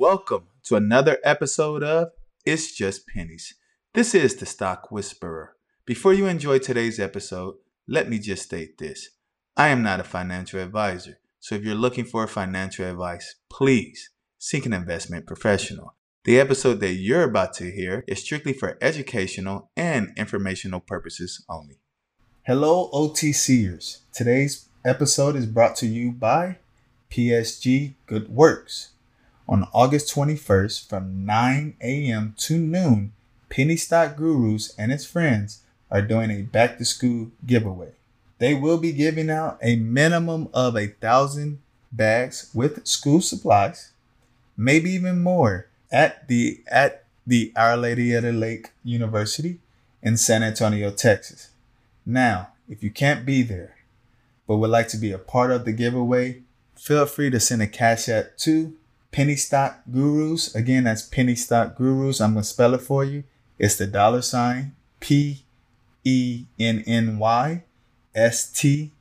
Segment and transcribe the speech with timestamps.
[0.00, 2.08] welcome to another episode of
[2.46, 3.52] It's Just Pennies.
[3.92, 5.56] This is the Stock Whisperer.
[5.84, 9.10] Before you enjoy today's episode, let me just state this.
[9.58, 14.08] I am not a financial advisor, so if you're looking for financial advice, please
[14.38, 15.96] seek an investment professional.
[16.24, 21.76] The episode that you're about to hear is strictly for educational and informational purposes only.
[22.46, 23.98] Hello, OTCers.
[24.14, 26.56] Today's episode is brought to you by
[27.10, 28.89] PSG Good Works.
[29.50, 32.34] On August 21st from 9 a.m.
[32.38, 33.12] to noon,
[33.48, 37.90] Penny Stock Gurus and its friends are doing a back to school giveaway.
[38.38, 41.58] They will be giving out a minimum of a thousand
[41.90, 43.90] bags with school supplies,
[44.56, 49.58] maybe even more, at the at the Our Lady of the Lake University
[50.00, 51.50] in San Antonio, Texas.
[52.06, 53.74] Now, if you can't be there,
[54.46, 56.42] but would like to be a part of the giveaway,
[56.76, 58.76] feel free to send a cash app to
[59.12, 60.54] Penny Stock Gurus.
[60.54, 62.20] Again, that's Penny Stock Gurus.
[62.20, 63.24] I'm going to spell it for you.
[63.58, 65.44] It's the dollar sign P
[66.04, 67.62] E N N Y
[68.14, 68.92] S T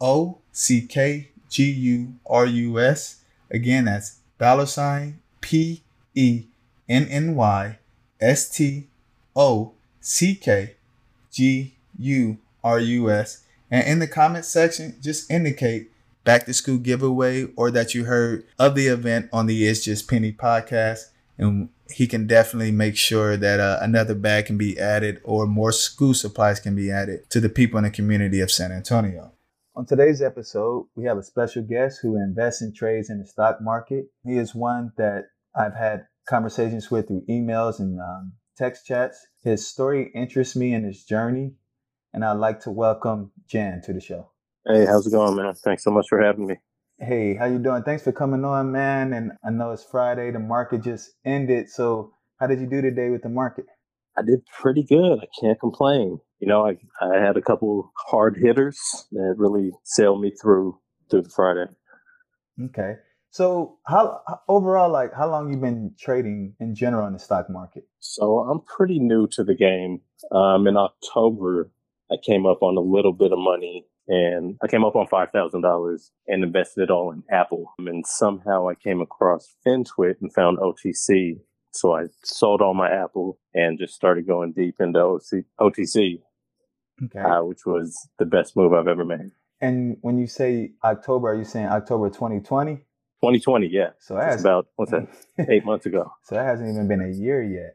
[0.00, 3.20] O C K G U R U S.
[3.50, 5.82] Again, that's dollar sign P
[6.14, 6.44] E
[6.88, 7.78] N N Y
[8.20, 8.86] S T
[9.34, 10.76] O C K
[11.32, 13.44] G U R U S.
[13.70, 15.90] And in the comment section, just indicate
[16.24, 20.08] back to school giveaway or that you heard of the event on the It's Just
[20.08, 21.10] Penny podcast.
[21.36, 25.72] And he can definitely make sure that uh, another bag can be added or more
[25.72, 29.32] school supplies can be added to the people in the community of San Antonio.
[29.76, 33.60] On today's episode, we have a special guest who invests and trades in the stock
[33.60, 34.06] market.
[34.24, 39.26] He is one that I've had conversations with through emails and um, text chats.
[39.42, 41.54] His story interests me in his journey,
[42.12, 44.30] and I'd like to welcome Jan to the show.
[44.66, 45.52] Hey, how's it going, man?
[45.52, 46.54] Thanks so much for having me.
[46.98, 47.82] Hey, how you doing?
[47.82, 49.12] Thanks for coming on, man.
[49.12, 50.30] And I know it's Friday.
[50.30, 51.68] The market just ended.
[51.68, 53.66] So, how did you do today with the market?
[54.16, 55.18] I did pretty good.
[55.18, 56.18] I can't complain.
[56.38, 58.78] You know, I I had a couple hard hitters
[59.12, 60.78] that really sailed me through
[61.10, 61.66] through the Friday.
[62.64, 62.94] Okay.
[63.28, 67.84] So, how overall, like, how long you been trading in general in the stock market?
[67.98, 70.00] So, I'm pretty new to the game.
[70.32, 71.70] Um, in October,
[72.10, 75.30] I came up on a little bit of money and I came up on five
[75.30, 77.72] thousand dollars and invested it all in Apple.
[77.78, 81.40] And somehow I came across FinTwit and found OTC.
[81.72, 86.20] So I sold all my Apple and just started going deep into OC, OTC,
[87.04, 87.18] okay.
[87.18, 89.32] uh, which was the best move I've ever made.
[89.60, 92.76] And when you say October, are you saying October 2020?
[92.76, 93.90] 2020, yeah.
[93.98, 95.08] So that's about what's that?
[95.48, 96.12] eight months ago.
[96.24, 97.74] So that hasn't even been a year yet.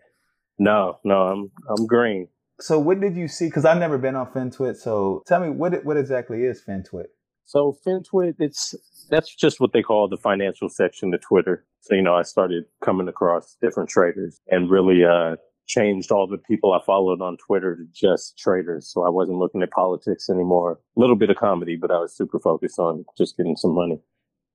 [0.59, 2.27] No, no, I'm I'm green.
[2.61, 3.45] So what did you see?
[3.45, 4.77] Because I've never been on FinTwit.
[4.77, 7.05] So tell me what what exactly is FinTwit?
[7.45, 8.75] So FinTwit, it's
[9.09, 11.65] that's just what they call the financial section of Twitter.
[11.81, 15.37] So you know, I started coming across different traders and really uh,
[15.67, 18.91] changed all the people I followed on Twitter to just traders.
[18.91, 20.79] So I wasn't looking at politics anymore.
[20.97, 23.99] A little bit of comedy, but I was super focused on just getting some money.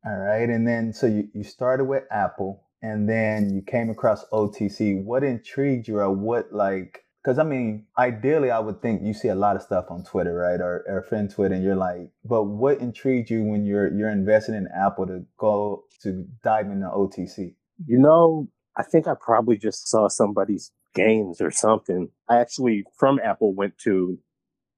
[0.07, 4.27] All right, and then so you you started with Apple, and then you came across
[4.29, 5.03] OTC.
[5.03, 9.29] What intrigued you, or what like because I mean, ideally, I would think you see
[9.29, 12.79] a lot of stuff on Twitter, right, or or FinTwit, and you're like, but what
[12.81, 17.55] intrigued you when you're you're investing in Apple to go to dive into OTC?
[17.87, 22.09] You know, I think I probably just saw somebody's gains or something.
[22.29, 24.19] I actually from Apple went to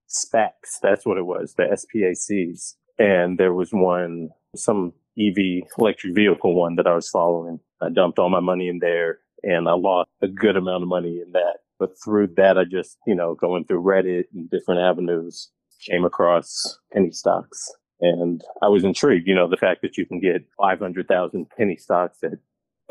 [0.09, 0.79] SPACs.
[0.81, 6.77] That's what it was, the SPACs, and there was one some EV electric vehicle one
[6.77, 7.59] that I was following.
[7.83, 11.21] I dumped all my money in there, and I lost a good amount of money
[11.25, 15.51] in that but through that, I just, you know, going through Reddit and different avenues,
[15.89, 17.73] came across penny stocks.
[18.01, 22.19] And I was intrigued, you know, the fact that you can get 500,000 penny stocks
[22.23, 22.33] at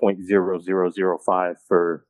[0.02, 2.06] 0.0005 for,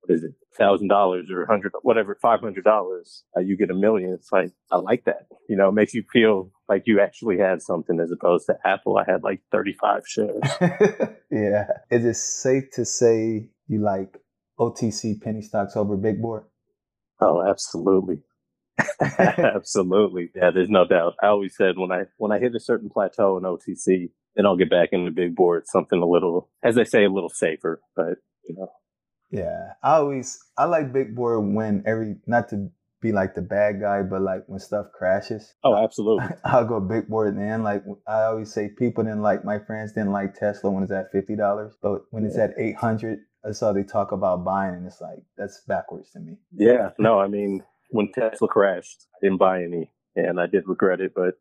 [0.00, 3.74] what is it, thousand dollars or hundred, whatever, five hundred dollars, uh, you get a
[3.74, 4.12] million.
[4.12, 5.26] It's like I like that.
[5.48, 8.96] You know, it makes you feel like you actually had something as opposed to Apple.
[8.96, 10.40] I had like thirty five shares.
[11.30, 14.16] yeah, is it safe to say you like
[14.60, 16.44] OTC penny stocks over big board?
[17.20, 18.22] Oh, absolutely.
[19.38, 20.30] absolutely.
[20.34, 21.14] Yeah, there's no doubt.
[21.22, 24.56] I always said when I when I hit a certain plateau in OTC, then I'll
[24.56, 28.18] get back into big board, something a little as they say, a little safer, but
[28.46, 28.68] you know.
[29.30, 29.72] Yeah.
[29.82, 32.70] I always I like big board when every not to
[33.00, 35.54] be like the bad guy, but like when stuff crashes.
[35.64, 36.26] Oh, absolutely.
[36.44, 37.62] I'll go big board then.
[37.62, 41.10] Like I always say, people didn't like my friends didn't like Tesla when it's at
[41.12, 44.86] fifty dollars, but when it's at eight hundred, that's how they talk about buying, and
[44.86, 46.38] it's like that's backwards to me.
[46.52, 51.00] Yeah, no, I mean when Tesla crashed, I didn't buy any, and I did regret
[51.00, 51.34] it, but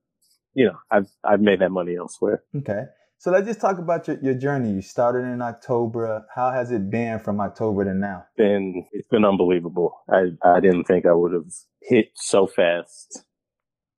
[0.53, 2.43] you know, I've I've made that money elsewhere.
[2.55, 2.85] Okay,
[3.17, 4.71] So let's just talk about your, your journey.
[4.71, 6.25] You started in October.
[6.33, 8.25] How has it been from October to now?
[8.37, 9.93] Been it's been unbelievable.
[10.09, 11.51] I I didn't think I would have
[11.81, 13.25] hit so fast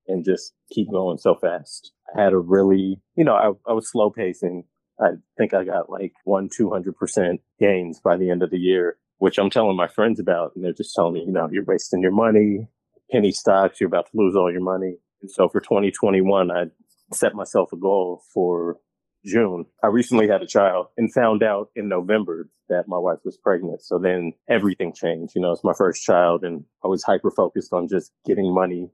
[0.08, 1.94] and just keep going so fast.
[2.16, 4.66] I had a really, you know, I, I was slow pacing.
[5.02, 9.38] I think I got like one, 200% gains by the end of the year, which
[9.38, 10.52] I'm telling my friends about.
[10.56, 12.68] And they're just telling me, you know, you're wasting your money,
[13.12, 14.98] penny stocks, you're about to lose all your money.
[15.22, 16.66] And so for 2021, I
[17.14, 18.78] set myself a goal for
[19.26, 19.66] June.
[19.84, 23.82] I recently had a child and found out in November that my wife was pregnant.
[23.84, 25.34] So then everything changed.
[25.36, 28.90] You know, it's my first child and I was hyper focused on just getting money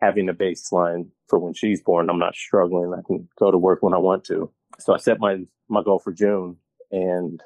[0.00, 2.10] having a baseline for when she's born.
[2.10, 2.92] I'm not struggling.
[2.92, 4.50] I can go to work when I want to.
[4.78, 6.56] So I set my, my goal for June
[6.90, 7.42] and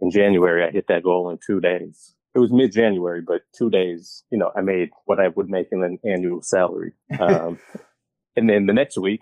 [0.00, 2.14] in January, I hit that goal in two days.
[2.34, 5.68] It was mid January, but two days, you know, I made what I would make
[5.70, 6.92] in an annual salary.
[7.20, 7.58] Um,
[8.36, 9.20] and then the next week,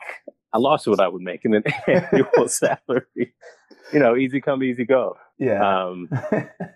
[0.53, 3.35] I lost what I would make in an annual salary.
[3.93, 5.17] You know, easy come, easy go.
[5.39, 5.61] Yeah.
[5.61, 6.09] Um,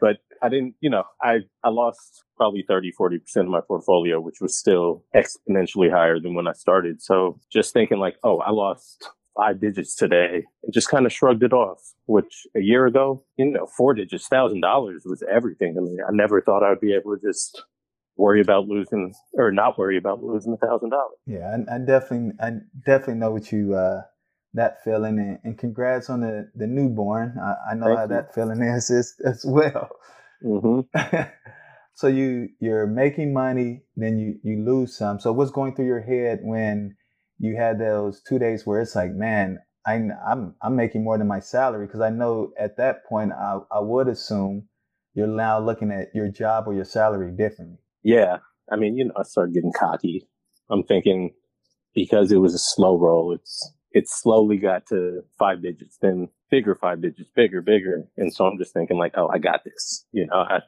[0.00, 4.40] but I didn't, you know, I, I lost probably 30, 40% of my portfolio, which
[4.40, 7.00] was still exponentially higher than when I started.
[7.00, 11.42] So just thinking like, oh, I lost five digits today and just kind of shrugged
[11.42, 15.76] it off, which a year ago, you know, four digits, thousand dollars was everything.
[15.78, 17.62] I mean, I never thought I'd be able to just
[18.16, 21.18] worry about losing or not worry about losing a thousand dollars.
[21.26, 22.50] Yeah, I, I, definitely, I
[22.86, 24.02] definitely know what you, uh,
[24.54, 27.36] that feeling and, and congrats on the, the newborn.
[27.42, 28.08] I, I know Thank how you.
[28.10, 29.90] that feeling is as, as well.
[30.44, 31.20] Mm-hmm.
[31.94, 35.18] so you you're making money, then you you lose some.
[35.20, 36.96] So what's going through your head when
[37.38, 39.94] you had those two days where it's like, man, I,
[40.26, 43.80] I'm I'm making more than my salary because I know at that point I I
[43.80, 44.68] would assume
[45.14, 47.78] you're now looking at your job or your salary differently.
[48.02, 48.38] Yeah,
[48.70, 50.26] I mean, you know, I started getting cocky.
[50.70, 51.32] I'm thinking
[51.94, 56.74] because it was a slow roll, it's it slowly got to five digits, then bigger
[56.74, 58.04] five digits, bigger, bigger.
[58.16, 60.04] And so I'm just thinking like, oh, I got this.
[60.12, 60.60] You know, I,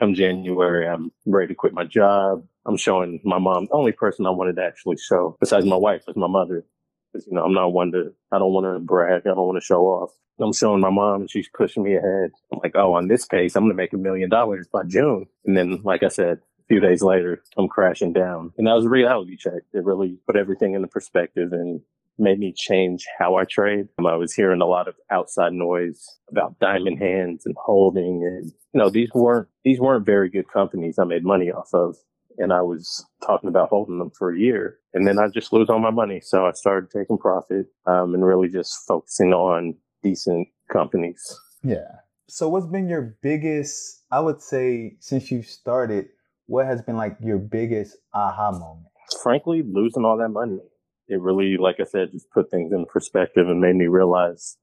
[0.00, 2.44] come January, I'm ready to quit my job.
[2.68, 6.02] I'm showing my mom, the only person I wanted to actually show besides my wife
[6.06, 6.64] was my mother.
[7.12, 9.22] Cause, you know, I'm not one to, I don't want to brag.
[9.24, 10.10] I don't want to show off.
[10.38, 12.30] I'm showing my mom and she's pushing me ahead.
[12.52, 15.26] I'm like, oh, on this case, I'm going to make a million dollars by June.
[15.46, 18.52] And then, like I said, a few days later, I'm crashing down.
[18.58, 19.62] And that was a reality check.
[19.72, 21.80] It really put everything into perspective and
[22.18, 23.88] made me change how I trade.
[23.98, 28.52] Um, I was hearing a lot of outside noise about diamond hands and holding and
[28.74, 31.96] you know these weren't these weren't very good companies I made money off of
[32.38, 35.68] and I was talking about holding them for a year and then I just lose
[35.68, 40.48] all my money so I started taking profit um, and really just focusing on decent
[40.72, 41.22] companies.
[41.62, 42.00] Yeah.
[42.28, 46.06] So what's been your biggest I would say since you started
[46.46, 48.86] what has been like your biggest aha moment?
[49.22, 50.60] Frankly, losing all that money
[51.08, 54.56] it really, like I said, just put things in perspective and made me realize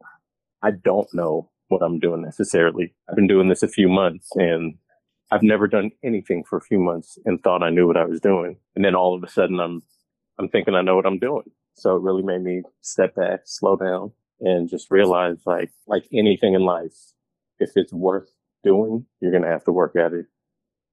[0.62, 2.94] I don't know what I'm doing necessarily.
[3.10, 4.76] I've been doing this a few months and
[5.32, 8.20] I've never done anything for a few months and thought I knew what I was
[8.20, 8.58] doing.
[8.76, 9.82] And then all of a sudden I'm,
[10.40, 11.52] I'm thinking I know what I'm doing.
[11.74, 16.54] So it really made me step back, slow down and just realize like, like anything
[16.54, 16.94] in life,
[17.60, 18.30] if it's worth
[18.64, 20.28] doing, you're going to have to work at it.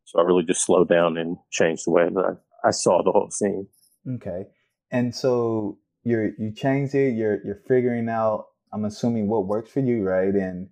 [0.05, 3.13] So I really just slowed down and changed the way that I, I saw the
[3.13, 3.69] whole scene.
[4.15, 4.47] Okay
[4.93, 9.81] and so you're you change it you're you're figuring out i'm assuming what works for
[9.81, 10.69] you right and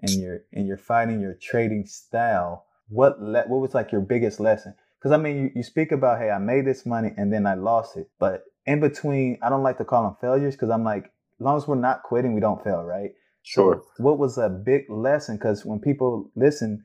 [0.00, 4.40] and you're and you're finding your trading style what le- what was like your biggest
[4.40, 4.74] lesson?
[4.98, 7.54] Because i mean you, you speak about hey i made this money and then i
[7.54, 11.04] lost it but in between i don't like to call them failures because i'm like
[11.04, 13.10] as long as we're not quitting we don't fail right?
[13.42, 13.82] Sure.
[13.96, 15.36] so what was a big lesson?
[15.36, 16.82] Because when people listen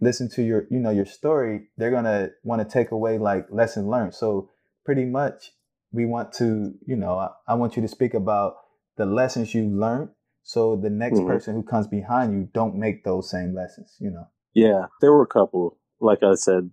[0.00, 3.88] listen to your you know your story they're gonna want to take away like lesson
[3.88, 4.14] learned.
[4.14, 4.50] So
[4.84, 5.52] pretty much
[5.92, 8.56] we want to, you know, I, I, want you to speak about
[8.96, 10.10] the lessons you learned
[10.42, 11.28] so the next mm-hmm.
[11.28, 14.28] person who comes behind you don't make those same lessons, you know.
[14.58, 15.78] Yeah, there were a couple.
[16.00, 16.70] Like I said,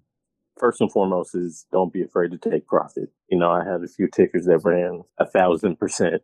[0.58, 3.10] first and foremost is don't be afraid to take profit.
[3.30, 6.24] You know, I had a few tickers that ran a thousand percent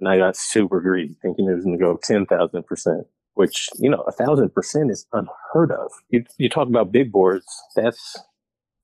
[0.00, 3.90] and I got super greedy thinking it was going to go 10,000 percent, which, you
[3.90, 5.92] know, a thousand percent is unheard of.
[6.10, 8.16] You, you talk about big boards, that's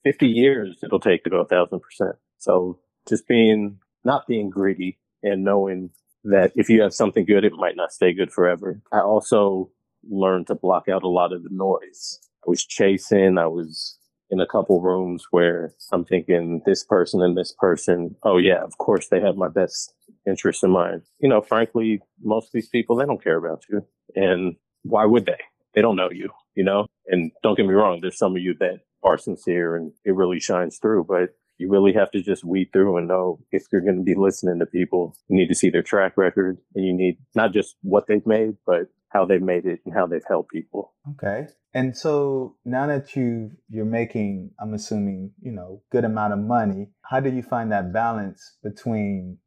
[0.04, 2.16] 50 years it'll take to go a thousand percent.
[2.38, 5.90] So just being not being greedy and knowing
[6.24, 8.80] that if you have something good, it might not stay good forever.
[8.92, 9.70] I also
[10.08, 12.18] learned to block out a lot of the noise.
[12.46, 13.98] I was chasing, I was
[14.30, 18.76] in a couple rooms where I'm thinking this person and this person, oh yeah, of
[18.78, 19.94] course they have my best
[20.26, 21.02] interest in mind.
[21.20, 23.86] You know, frankly, most of these people, they don't care about you.
[24.14, 25.40] And why would they?
[25.74, 26.86] They don't know you, you know?
[27.06, 30.40] And don't get me wrong, there's some of you that are sincere and it really
[30.40, 33.98] shines through, but you really have to just weed through and know if you're going
[33.98, 37.18] to be listening to people, you need to see their track record and you need
[37.34, 40.94] not just what they've made, but how they've made it and how they've helped people.
[41.10, 41.46] Okay.
[41.74, 46.90] And so now that you you're making, I'm assuming, you know, good amount of money,
[47.02, 49.38] how do you find that balance between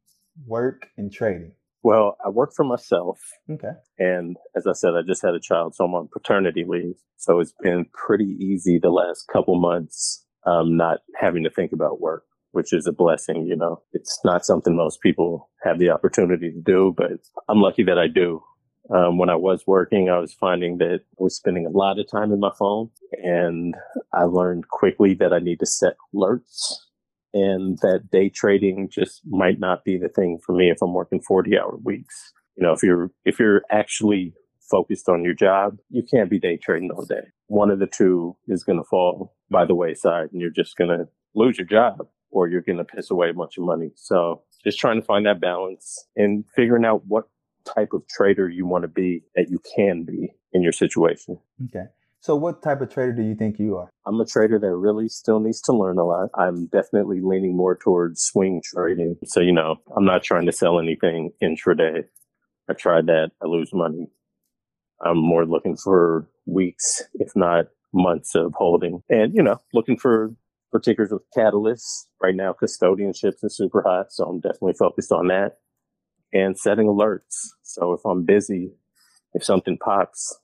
[0.46, 1.54] work and trading?
[1.82, 3.18] Well, I work for myself.
[3.50, 3.72] Okay.
[3.98, 6.94] And as I said, I just had a child, so I'm on paternity leave.
[7.16, 12.00] So it's been pretty easy the last couple months, um, not having to think about
[12.00, 13.46] work, which is a blessing.
[13.46, 17.12] You know, it's not something most people have the opportunity to do, but
[17.48, 18.42] I'm lucky that I do.
[18.92, 22.10] Um, when I was working, I was finding that I was spending a lot of
[22.10, 23.76] time in my phone and
[24.12, 26.74] I learned quickly that I need to set alerts
[27.34, 31.20] and that day trading just might not be the thing for me if I'm working
[31.20, 32.32] 40 hour weeks.
[32.56, 34.34] You know, if you're, if you're actually
[34.70, 37.28] focused on your job, you can't be day trading all day.
[37.46, 40.90] One of the two is going to fall by the wayside and you're just going
[40.90, 43.90] to lose your job or you're going to piss away a bunch of money.
[43.94, 47.24] So just trying to find that balance and figuring out what
[47.64, 51.38] type of trader you want to be that you can be in your situation.
[51.66, 51.86] Okay.
[52.20, 53.90] So, what type of trader do you think you are?
[54.06, 56.28] I'm a trader that really still needs to learn a lot.
[56.36, 59.16] I'm definitely leaning more towards swing trading.
[59.24, 62.04] So, you know, I'm not trying to sell anything intraday.
[62.70, 64.06] I tried that, I lose money.
[65.04, 69.02] I'm more looking for weeks, if not months of holding.
[69.08, 70.34] And, you know, looking for
[70.70, 72.06] particulars with catalysts.
[72.20, 74.12] Right now, custodianships are super hot.
[74.12, 75.58] So I'm definitely focused on that
[76.32, 77.48] and setting alerts.
[77.62, 78.72] So if I'm busy,
[79.34, 80.38] if something pops,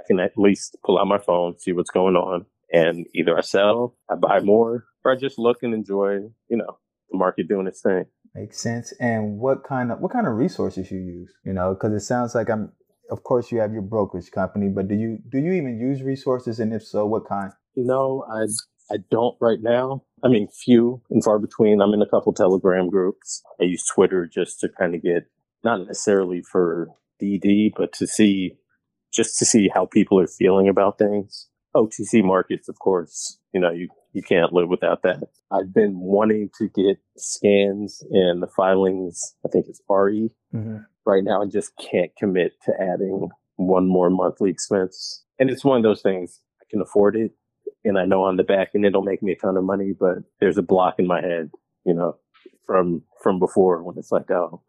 [0.00, 3.42] I can at least pull out my phone, see what's going on, and either I
[3.42, 6.14] sell, I buy more, or I just look and enjoy,
[6.48, 6.78] you know,
[7.10, 8.06] the market doing its thing.
[8.34, 8.92] Makes sense.
[8.98, 11.32] And what kind of what kind of resources you use?
[11.44, 12.72] You know, because it sounds like I'm.
[13.10, 16.60] Of course, you have your brokerage company, but do you do you even use resources?
[16.60, 17.52] And if so, what kind?
[17.74, 18.46] You know, I
[18.92, 20.04] I don't right now.
[20.22, 21.80] I mean, few and far between.
[21.80, 23.42] I'm in a couple Telegram groups.
[23.60, 25.24] I use Twitter just to kind of get
[25.62, 26.88] not necessarily for
[27.22, 28.56] DD, but to see
[29.12, 31.48] just to see how people are feeling about things.
[31.74, 35.22] OTC markets, of course, you know, you, you can't live without that.
[35.50, 40.30] I've been wanting to get scans and the filings, I think it's RE.
[40.54, 40.78] Mm-hmm.
[41.06, 45.22] Right now, I just can't commit to adding one more monthly expense.
[45.38, 47.32] And it's one of those things, I can afford it.
[47.84, 50.18] And I know on the back end it'll make me a ton of money, but
[50.40, 51.50] there's a block in my head,
[51.84, 52.16] you know,
[52.66, 54.62] from from before when it's like, oh,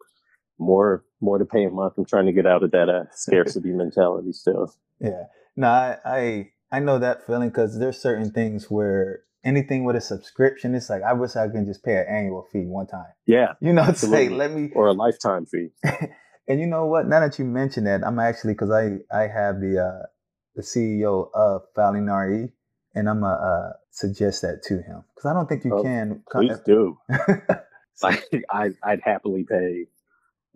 [0.58, 1.94] more more to pay a month.
[1.96, 4.74] I'm trying to get out of that uh, scarcity mentality still.
[5.00, 5.24] Yeah,
[5.56, 10.00] no, I I, I know that feeling because there's certain things where anything with a
[10.00, 13.12] subscription, it's like I wish I could just pay an annual fee one time.
[13.26, 15.68] Yeah, you know, it's like let me or a lifetime fee.
[16.48, 17.06] and you know what?
[17.06, 20.06] Now that you mention that, I'm actually because I I have the uh
[20.54, 22.48] the CEO of Fowling RE,
[22.94, 26.22] and I'm gonna uh, suggest that to him because I don't think you oh, can.
[26.30, 26.98] Please do.
[28.02, 29.86] like I I'd happily pay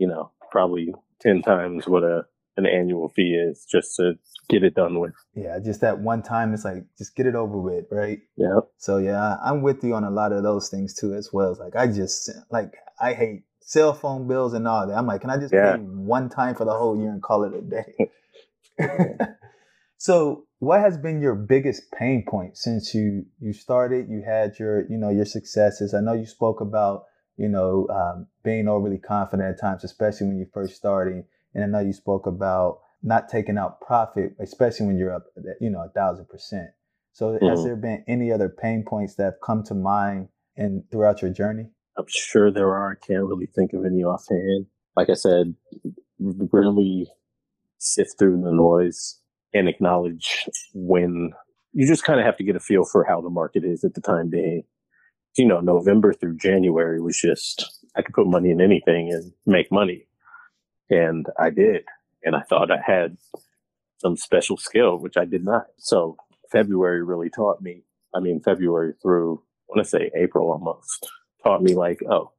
[0.01, 2.25] you know, probably 10 times what a
[2.57, 4.15] an annual fee is just to
[4.49, 5.15] get it done with.
[5.35, 8.19] Yeah, just that one time it's like just get it over with, right?
[8.37, 8.59] Yeah.
[8.77, 11.53] So yeah, I'm with you on a lot of those things too as well.
[11.53, 14.97] It's like I just like I hate cell phone bills and all that.
[14.97, 15.77] I'm like, can I just yeah.
[15.77, 18.11] pay one time for the whole year and call it a day?
[19.99, 24.09] so what has been your biggest pain point since you you started?
[24.09, 25.95] You had your, you know, your successes.
[25.95, 27.05] I know you spoke about
[27.41, 31.25] you know, um, being overly confident at times, especially when you're first starting.
[31.55, 35.25] And I know you spoke about not taking out profit, especially when you're up,
[35.59, 36.69] you know, a thousand percent.
[37.15, 37.47] So mm-hmm.
[37.47, 41.31] has there been any other pain points that have come to mind and throughout your
[41.31, 41.71] journey?
[42.00, 42.92] I'm sure there are.
[42.92, 44.66] I can't really think of any offhand.
[44.97, 45.54] Like I said,
[46.19, 47.07] really
[47.78, 49.19] sift through the noise
[49.54, 51.33] and acknowledge when
[51.73, 53.95] you just kind of have to get a feel for how the market is at
[53.95, 54.64] the time being
[55.37, 59.71] you know, November through January was just, I could put money in anything and make
[59.71, 60.07] money.
[60.88, 61.85] And I did.
[62.25, 63.16] And I thought I had
[63.99, 65.66] some special skill, which I did not.
[65.78, 66.16] So
[66.50, 67.85] February really taught me.
[68.14, 71.09] I mean, February through, I want to say April almost,
[71.43, 72.33] taught me like, oh,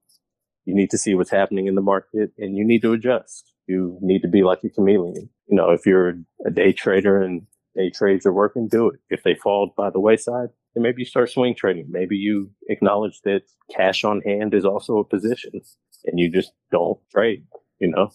[0.65, 3.53] you need to see what's happening in the market and you need to adjust.
[3.67, 5.29] You need to be like a chameleon.
[5.47, 6.15] You know, if you're
[6.45, 7.43] a day trader and
[7.75, 8.99] day trades are working, do it.
[9.09, 11.87] If they fall by the wayside, then maybe you start swing trading.
[11.89, 13.43] Maybe you acknowledge that
[13.75, 15.61] cash on hand is also a position
[16.05, 17.45] and you just don't trade,
[17.79, 18.11] you know?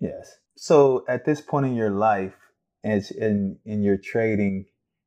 [0.00, 0.38] Yes.
[0.56, 2.34] So at this point in your life,
[2.82, 4.66] as in, in your trading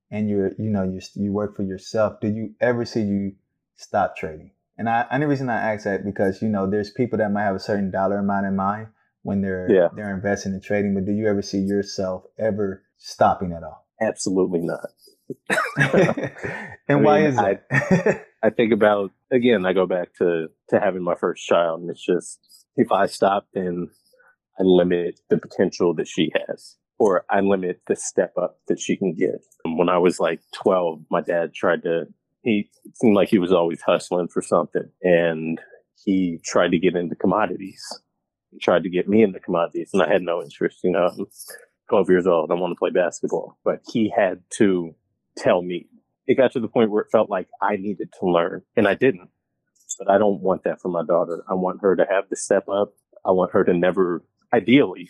[0.10, 3.36] and you're, you know, you, you work for yourself, did you ever see you
[3.76, 4.52] stop trading?
[4.78, 7.56] And I, only reason I ask that because, you know, there's people that might have
[7.56, 8.88] a certain dollar amount in mind
[9.24, 9.88] when they're, yeah.
[9.96, 13.88] they're investing in trading, but do you ever see yourself ever stopping at all?
[14.00, 14.90] Absolutely not.
[15.78, 16.32] and
[16.90, 18.26] I why mean, is that?
[18.44, 19.66] I think about again.
[19.66, 22.40] I go back to to having my first child, and it's just
[22.76, 23.90] if I stop, then
[24.60, 28.96] I limit the potential that she has, or I limit the step up that she
[28.96, 29.42] can get.
[29.66, 32.06] When I was like twelve, my dad tried to.
[32.48, 35.60] He seemed like he was always hustling for something, and
[36.06, 37.84] he tried to get into commodities.
[38.51, 40.80] He tried to get me into commodities, and I had no interest.
[40.82, 41.25] You know, I'm
[41.89, 42.50] 12 years old.
[42.50, 44.96] I want to play basketball, but he had to
[45.36, 45.89] tell me.
[46.25, 48.94] It got to the point where it felt like I needed to learn, and I
[48.94, 49.30] didn't.
[50.00, 51.44] But I don't want that for my daughter.
[51.50, 52.94] I want her to have the step up.
[53.25, 54.24] I want her to never,
[54.54, 55.10] ideally,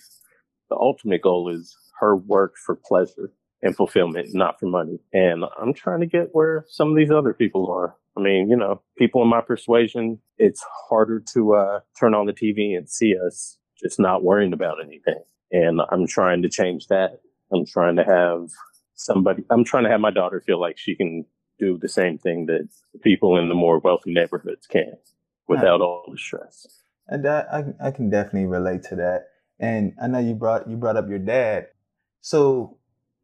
[0.72, 5.00] the ultimate goal is her work for pleasure and fulfillment, not for money.
[5.14, 7.96] And I'm trying to get where some of these other people are.
[8.16, 12.34] I mean, you know, people in my persuasion, it's harder to uh, turn on the
[12.34, 15.22] TV and see us just not worrying about anything.
[15.52, 17.20] And I'm trying to change that.
[17.52, 18.50] I'm trying to have
[18.96, 21.26] somebody, I'm trying to have my daughter feel like she can
[21.60, 22.68] do the same thing that
[23.02, 24.98] people in the more wealthy neighborhoods can
[25.48, 26.68] without all the stress.
[27.08, 29.28] And that, I, I can definitely relate to that.
[29.60, 31.68] And I know you brought you brought up your dad.
[32.22, 32.78] So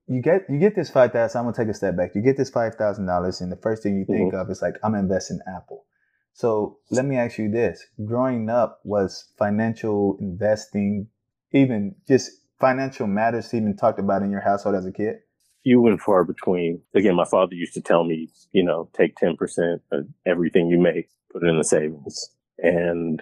[0.08, 1.40] you get you get this five thousand.
[1.40, 2.12] I'm gonna take a step back.
[2.16, 4.42] You get this five thousand dollars, and the first thing you think mm-hmm.
[4.42, 5.86] of is like, I'm investing in Apple.
[6.34, 11.08] So let me ask you this: Growing up, was financial investing,
[11.52, 15.18] even just financial matters, even talked about in your household as a kid?
[15.64, 16.82] Few and far between.
[16.94, 20.80] Again, my father used to tell me, you know, take ten percent of everything you
[20.80, 23.22] make, put it in the savings, and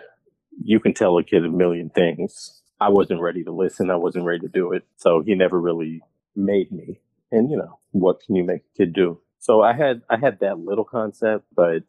[0.64, 2.64] you can tell a kid a million things.
[2.80, 3.92] I wasn't ready to listen.
[3.92, 4.84] I wasn't ready to do it.
[4.98, 6.02] So he never really
[6.36, 7.00] made me.
[7.32, 9.20] And you know, what can you make a kid do?
[9.40, 11.84] So I had I had that little concept, but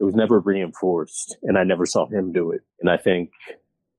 [0.00, 2.62] it was never reinforced and I never saw him do it.
[2.80, 3.30] And I think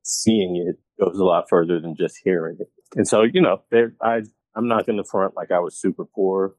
[0.04, 2.70] seeing it goes a lot further than just hearing it.
[2.96, 4.22] And so, you know, there I
[4.56, 6.56] I'm not gonna front like I was super poor.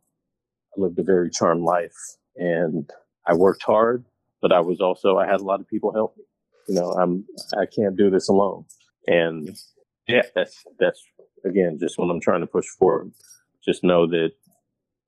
[0.76, 1.96] I lived a very charmed life
[2.36, 2.90] and
[3.26, 4.04] I worked hard,
[4.42, 6.24] but I was also I had a lot of people help me.
[6.68, 7.24] You know, I'm
[7.56, 8.66] I can't do this alone.
[9.06, 9.56] And
[10.06, 11.02] yeah, that's that's
[11.46, 13.12] again just what I'm trying to push forward.
[13.64, 14.30] Just know that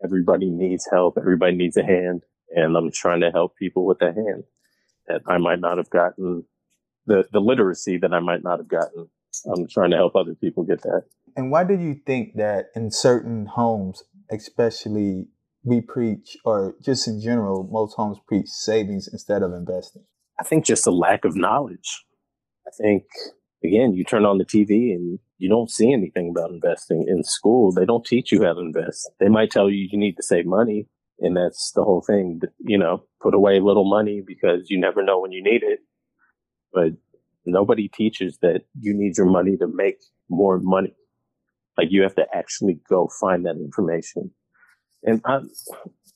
[0.03, 4.15] everybody needs help, everybody needs a hand, and I'm trying to help people with that
[4.15, 4.45] hand
[5.07, 6.45] that I might not have gotten
[7.07, 9.09] the the literacy that I might not have gotten.
[9.47, 11.03] I'm trying to help other people get that.
[11.37, 15.29] And why do you think that in certain homes, especially
[15.65, 20.05] we preach, or just in general, most homes preach savings instead of investing?
[20.41, 22.05] I think just a lack of knowledge.
[22.67, 23.05] I think
[23.65, 27.73] again, you turn on the TV and you don't see anything about investing in school.
[27.73, 29.11] They don't teach you how to invest.
[29.21, 30.87] They might tell you you need to save money.
[31.21, 35.03] And that's the whole thing, you know, put away a little money because you never
[35.03, 35.81] know when you need it.
[36.73, 36.93] But
[37.45, 39.97] nobody teaches that you need your money to make
[40.29, 40.95] more money.
[41.77, 44.31] Like you have to actually go find that information.
[45.03, 45.41] And I,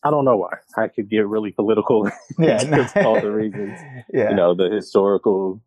[0.04, 0.54] I don't know why.
[0.76, 2.08] I could get really political.
[2.38, 2.86] Yeah, no.
[3.04, 3.78] all the reasons.
[4.12, 4.30] Yeah.
[4.30, 5.62] You know, the historical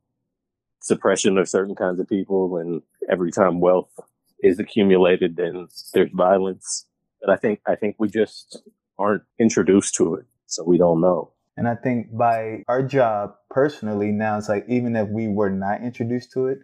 [0.86, 3.90] suppression of certain kinds of people, and every time wealth
[4.44, 6.86] is accumulated, then there's violence.
[7.22, 8.62] But I think I think we just
[9.00, 11.32] aren't introduced to it, so we don't know.
[11.58, 15.82] And I think by our job personally now, it's like even if we were not
[15.82, 16.60] introduced to it,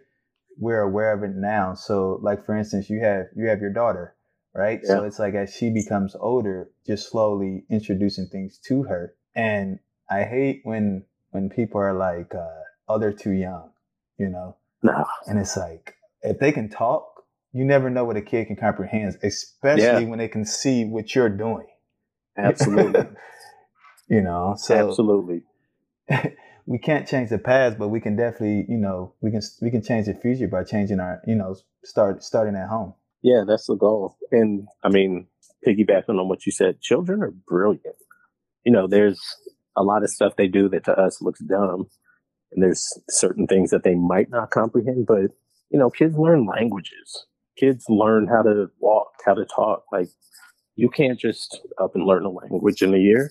[0.58, 1.74] we're aware of it now.
[1.74, 4.14] So like for instance, you have you have your daughter,
[4.54, 4.80] right?
[4.84, 9.14] So it's like as she becomes older, just slowly introducing things to her.
[9.34, 13.71] And I hate when when people are like, uh, oh, they're too young,
[14.18, 14.56] you know?
[14.82, 18.56] No, And it's like if they can talk, you never know what a kid can
[18.56, 20.08] comprehend, especially Yeah.
[20.08, 21.66] when they can see what you're doing.
[22.36, 23.06] absolutely,
[24.08, 25.42] you know, so absolutely.
[26.66, 29.82] we can't change the past, but we can definitely, you know, we can we can
[29.82, 32.94] change the future by changing our, you know, start starting at home.
[33.22, 34.16] Yeah, that's the goal.
[34.32, 35.26] And I mean,
[35.66, 37.96] piggybacking on what you said, children are brilliant.
[38.64, 39.20] You know, there's
[39.76, 41.86] a lot of stuff they do that to us looks dumb.
[42.52, 45.32] And there's certain things that they might not comprehend, but
[45.70, 47.26] you know, kids learn languages.
[47.58, 49.84] Kids learn how to walk, how to talk.
[49.92, 50.08] Like
[50.76, 53.30] you can't just up and learn a language in a year.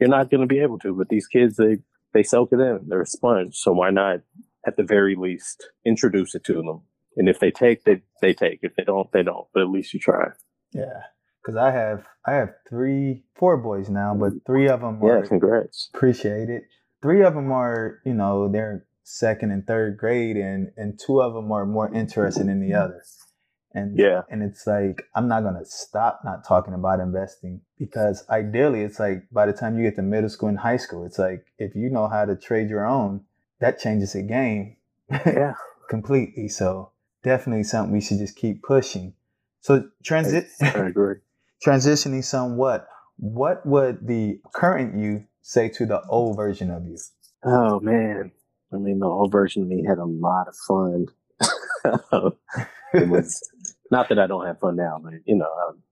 [0.00, 0.94] You're not going to be able to.
[0.94, 1.78] But these kids, they
[2.14, 2.86] they soak it in.
[2.88, 3.56] They're a sponge.
[3.56, 4.20] So why not,
[4.66, 6.82] at the very least, introduce it to them?
[7.16, 8.60] And if they take, they they take.
[8.62, 9.46] If they don't, they don't.
[9.54, 10.28] But at least you try.
[10.72, 11.02] Yeah,
[11.42, 15.26] because I have I have three, four boys now, but three of them Yeah, are
[15.26, 15.90] congrats.
[15.94, 16.62] appreciated.
[17.02, 21.34] Three of them are, you know, they're second and third grade, and and two of
[21.34, 23.02] them are more interested in the other.
[23.72, 24.22] And Yeah.
[24.30, 29.28] and it's like I'm not gonna stop not talking about investing because ideally it's like
[29.30, 31.90] by the time you get to middle school and high school, it's like if you
[31.90, 33.24] know how to trade your own,
[33.60, 34.76] that changes the game
[35.26, 35.54] Yeah.
[35.88, 36.48] completely.
[36.48, 36.90] So
[37.22, 39.14] definitely something we should just keep pushing.
[39.60, 41.16] So transit I agree.
[41.66, 46.98] transitioning somewhat, what would the current you say to the old version of you?
[47.44, 48.32] Oh man,
[48.72, 51.06] I mean, the old version of me had a lot of fun.
[52.94, 53.40] it was
[53.90, 55.82] not that I don't have fun now, but you know, I'm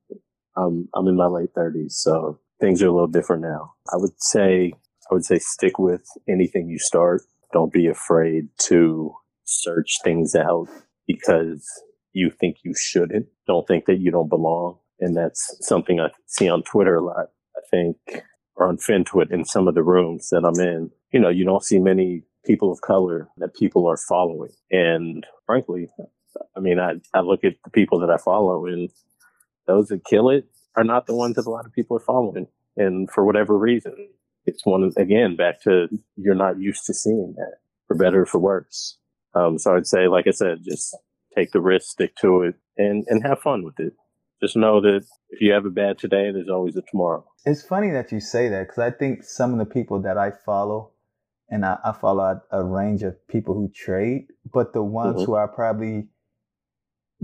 [0.56, 3.74] I'm, I'm in my late thirties, so things are a little different now.
[3.92, 4.72] I would say
[5.10, 7.22] I would say stick with anything you start.
[7.52, 9.14] Don't be afraid to
[9.44, 10.66] search things out
[11.06, 11.64] because
[12.12, 13.26] you think you shouldn't.
[13.46, 14.78] Don't think that you don't belong.
[15.00, 17.26] And that's something I see on Twitter a lot.
[17.56, 17.96] I think,
[18.56, 21.64] or on FinTwit in some of the rooms that I'm in, you know, you don't
[21.64, 24.52] see many people of color that people are following.
[24.70, 25.88] And frankly,
[26.56, 28.90] I mean, I, I look at the people that I follow and
[29.66, 32.46] those that kill it are not the ones that a lot of people are following.
[32.76, 34.08] And for whatever reason,
[34.46, 38.38] it's one, again, back to you're not used to seeing that for better or for
[38.38, 38.98] worse.
[39.34, 40.96] Um, so I'd say, like I said, just
[41.34, 43.94] take the risk, stick to it, and and have fun with it.
[44.44, 47.24] Just know that if you have a bad today, there's always a tomorrow.
[47.46, 50.32] It's funny that you say that because I think some of the people that I
[50.44, 50.90] follow,
[51.48, 55.24] and I, I follow a, a, range of people who trade, but the ones mm-hmm.
[55.24, 56.08] who I probably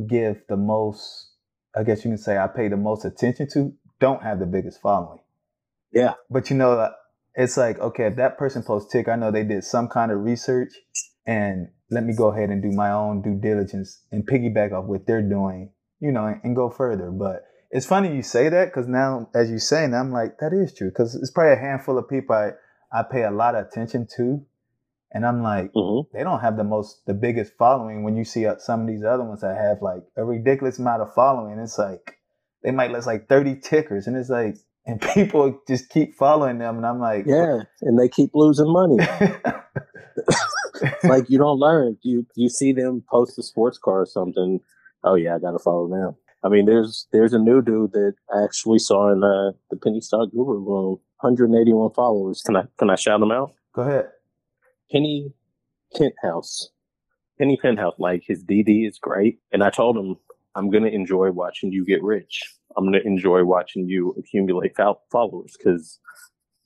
[0.08, 1.32] give the most,
[1.76, 4.80] I guess you can say, I pay the most attention to, don't have the biggest
[4.80, 5.20] following.
[5.92, 6.14] Yeah.
[6.30, 6.90] But you know,
[7.34, 10.20] it's like, okay, if that person posts tick, I know they did some kind of
[10.20, 10.72] research
[11.26, 15.06] and let me go ahead and do my own due diligence and piggyback off what
[15.06, 17.10] they're doing, you know, and, and go further.
[17.10, 20.52] But it's funny you say that because now, as you say, and I'm like, that
[20.52, 22.52] is true because it's probably a handful of people I,
[22.92, 24.44] I pay a lot of attention to.
[25.12, 26.16] And I'm like, mm-hmm.
[26.16, 28.04] they don't have the most, the biggest following.
[28.04, 31.02] When you see uh, some of these other ones that have like a ridiculous amount
[31.02, 32.18] of following, it's like
[32.62, 36.76] they might list like 30 tickers, and it's like, and people just keep following them,
[36.76, 38.96] and I'm like, yeah, and they keep losing money.
[41.04, 41.98] like you don't learn.
[42.02, 44.60] You you see them post a sports car or something.
[45.04, 46.14] Oh yeah, I gotta follow them.
[46.42, 50.00] I mean, there's there's a new dude that I actually saw in uh, the Penny
[50.00, 50.98] Stock Guru room.
[51.20, 52.42] 181 followers.
[52.44, 53.52] Can I can I shout him out?
[53.74, 54.06] Go ahead.
[54.90, 55.32] Penny
[55.96, 56.70] Penthouse.
[57.38, 57.94] Penny Penthouse.
[57.98, 60.16] Like his DD is great, and I told him
[60.54, 62.42] I'm gonna enjoy watching you get rich.
[62.76, 64.76] I'm gonna enjoy watching you accumulate
[65.10, 65.98] followers because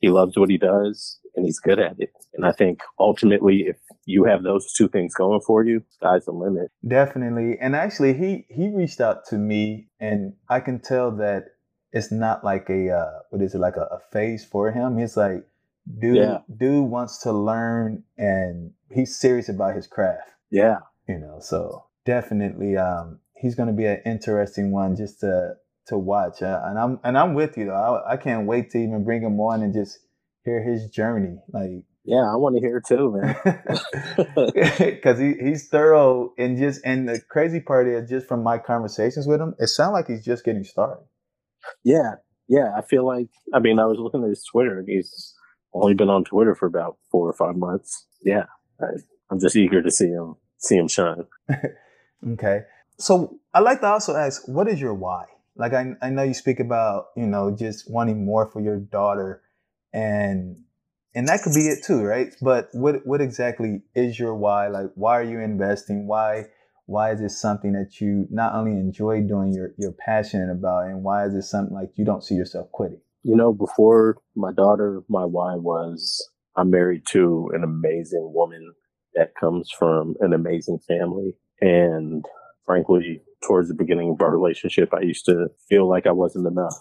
[0.00, 2.12] he loves what he does and he's good at it.
[2.34, 6.32] And I think ultimately, if you have those two things going for you, sky's the
[6.32, 6.70] limit.
[6.86, 7.58] Definitely.
[7.60, 11.44] And actually, he he reached out to me, and I can tell that
[11.92, 14.98] it's not like a uh, what is it like a, a phase for him.
[14.98, 15.46] He's like,
[16.00, 16.38] dude, yeah.
[16.56, 20.30] dude wants to learn, and he's serious about his craft.
[20.50, 20.78] Yeah.
[21.08, 25.54] You know, so definitely, um, he's going to be an interesting one just to
[25.86, 26.42] to watch.
[26.42, 27.74] Uh, and I'm and I'm with you though.
[27.74, 29.98] I, I can't wait to even bring him on and just
[30.44, 31.38] hear his journey.
[31.52, 33.36] Like, yeah, I want to hear too, man.
[34.78, 39.26] Because he, he's thorough and just and the crazy part is just from my conversations
[39.26, 41.04] with him, it sounds like he's just getting started.
[41.82, 42.72] Yeah, yeah.
[42.76, 45.34] I feel like I mean I was looking at his Twitter and he's
[45.72, 48.06] only been on Twitter for about four or five months.
[48.22, 48.44] Yeah,
[48.80, 48.86] I,
[49.30, 51.24] I'm just eager to see him see him shine.
[52.32, 52.60] okay,
[52.98, 55.24] so I like to also ask, what is your why?
[55.56, 59.42] Like I I know you speak about you know just wanting more for your daughter
[59.92, 60.56] and
[61.14, 62.34] and that could be it too, right?
[62.42, 64.68] But what what exactly is your why?
[64.68, 66.06] Like, why are you investing?
[66.06, 66.46] Why
[66.86, 71.02] why is this something that you not only enjoy doing, you're you're passionate about, and
[71.02, 73.00] why is this something like you don't see yourself quitting?
[73.22, 78.74] You know, before my daughter, my why was I'm married to an amazing woman
[79.14, 82.24] that comes from an amazing family, and
[82.66, 86.74] frankly, towards the beginning of our relationship, I used to feel like I wasn't enough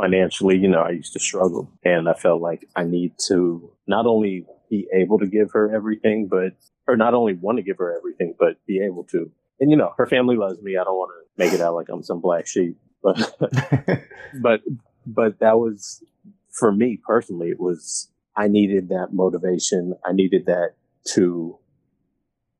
[0.00, 4.06] financially, you know, I used to struggle and I felt like I need to not
[4.06, 6.54] only be able to give her everything, but,
[6.86, 9.30] or not only want to give her everything, but be able to.
[9.58, 10.76] And, you know, her family loves me.
[10.76, 13.36] I don't want to make it out like I'm some black sheep, but,
[14.40, 14.60] but,
[15.06, 16.02] but that was
[16.50, 19.94] for me personally, it was, I needed that motivation.
[20.04, 20.74] I needed that
[21.12, 21.58] to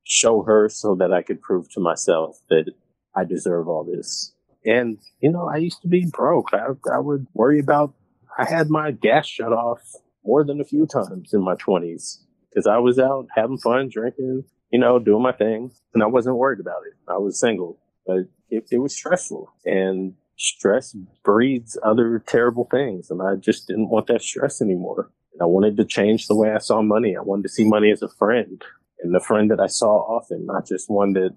[0.05, 2.72] show her so that I could prove to myself that
[3.14, 4.35] I deserve all this.
[4.64, 6.49] And, you know, I used to be broke.
[6.53, 7.94] I, I would worry about,
[8.38, 9.81] I had my gas shut off
[10.25, 12.18] more than a few times in my 20s
[12.51, 15.73] because I was out having fun, drinking, you know, doing my thing.
[15.94, 16.94] And I wasn't worried about it.
[17.11, 19.53] I was single, but it, it was stressful.
[19.64, 23.11] And stress breeds other terrible things.
[23.11, 25.11] And I just didn't want that stress anymore.
[25.33, 27.16] And I wanted to change the way I saw money.
[27.16, 28.62] I wanted to see money as a friend
[29.03, 31.35] and the friend that I saw often, not just one that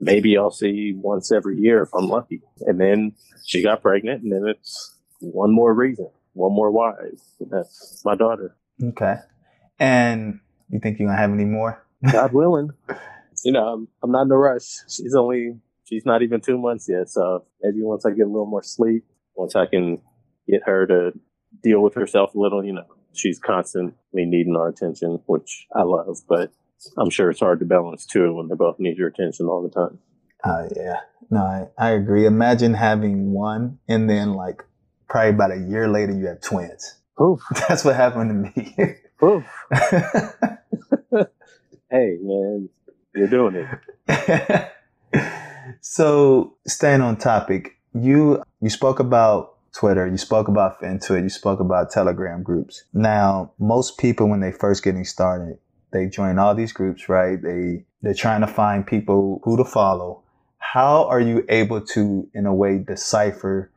[0.00, 2.42] maybe I'll see once every year if I'm lucky.
[2.60, 3.12] And then
[3.44, 6.92] she got pregnant, and then it's one more reason, one more why.
[7.40, 8.56] That's my daughter.
[8.82, 9.16] Okay.
[9.78, 11.84] And you think you're gonna have any more?
[12.10, 12.70] God willing.
[13.44, 14.78] You know, I'm, I'm not in a rush.
[14.88, 18.46] She's only she's not even two months yet, so maybe once I get a little
[18.46, 19.04] more sleep,
[19.34, 20.00] once I can
[20.48, 21.12] get her to
[21.62, 26.18] deal with herself a little, you know, she's constantly needing our attention, which I love,
[26.28, 26.52] but
[26.96, 29.70] I'm sure it's hard to balance too when they both need your attention all the
[29.70, 29.98] time.
[30.44, 31.00] Oh yeah.
[31.30, 32.26] No, I, I agree.
[32.26, 34.62] Imagine having one and then like
[35.08, 36.96] probably about a year later you have twins.
[37.20, 37.40] Oof.
[37.68, 38.96] That's what happened to me.
[39.22, 39.44] Oof.
[41.90, 42.68] hey man,
[43.14, 43.66] you're doing
[44.08, 44.72] it.
[45.80, 51.60] so staying on topic, you you spoke about Twitter, you spoke about FinTwit, you spoke
[51.60, 52.84] about Telegram groups.
[52.92, 55.58] Now, most people when they first getting started,
[55.94, 57.40] they join all these groups, right?
[57.40, 60.22] They they're trying to find people who to follow.
[60.58, 63.70] How are you able to, in a way, decipher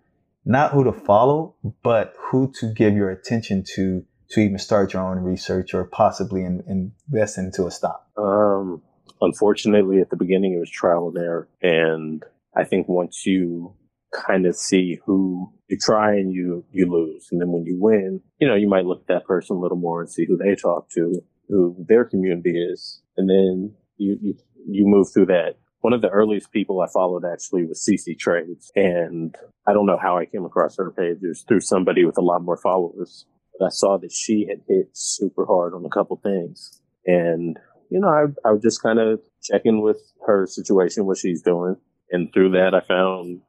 [0.43, 5.03] not who to follow, but who to give your attention to to even start your
[5.03, 8.06] own research or possibly in, invest into a stock?
[8.17, 8.82] Um,
[9.21, 11.47] unfortunately, at the beginning, it was trial and error.
[11.62, 12.23] And
[12.56, 13.75] I think once you
[14.13, 17.27] kind of see who you try and you, you lose.
[17.32, 19.77] And then when you win, you know, you might look at that person a little
[19.77, 23.01] more and see who they talk to, who their community is.
[23.15, 24.36] And then you, you,
[24.67, 25.55] you move through that.
[25.81, 28.71] One of the earliest people I followed actually was CC Trades.
[28.75, 29.36] And
[29.67, 31.17] I don't know how I came across her page.
[31.21, 33.25] It was through somebody with a lot more followers.
[33.57, 36.81] But I saw that she had hit super hard on a couple things.
[37.05, 37.57] And,
[37.89, 41.77] you know, I, I was just kind of checking with her situation, what she's doing.
[42.12, 43.41] And through that, I found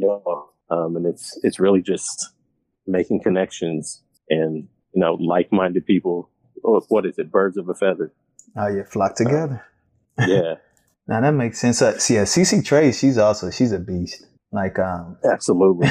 [0.00, 2.32] you know, um, and it's it's really just
[2.86, 6.30] making connections and you know like-minded people.
[6.64, 7.30] Oh, what is it?
[7.30, 8.12] Birds of a feather.
[8.56, 9.64] Oh, you flock together.
[10.18, 10.54] Uh, yeah.
[11.08, 11.80] now that makes sense.
[11.82, 14.26] Uh, see, yeah, CC Trade, she's also she's a beast.
[14.52, 15.88] Like, um, absolutely.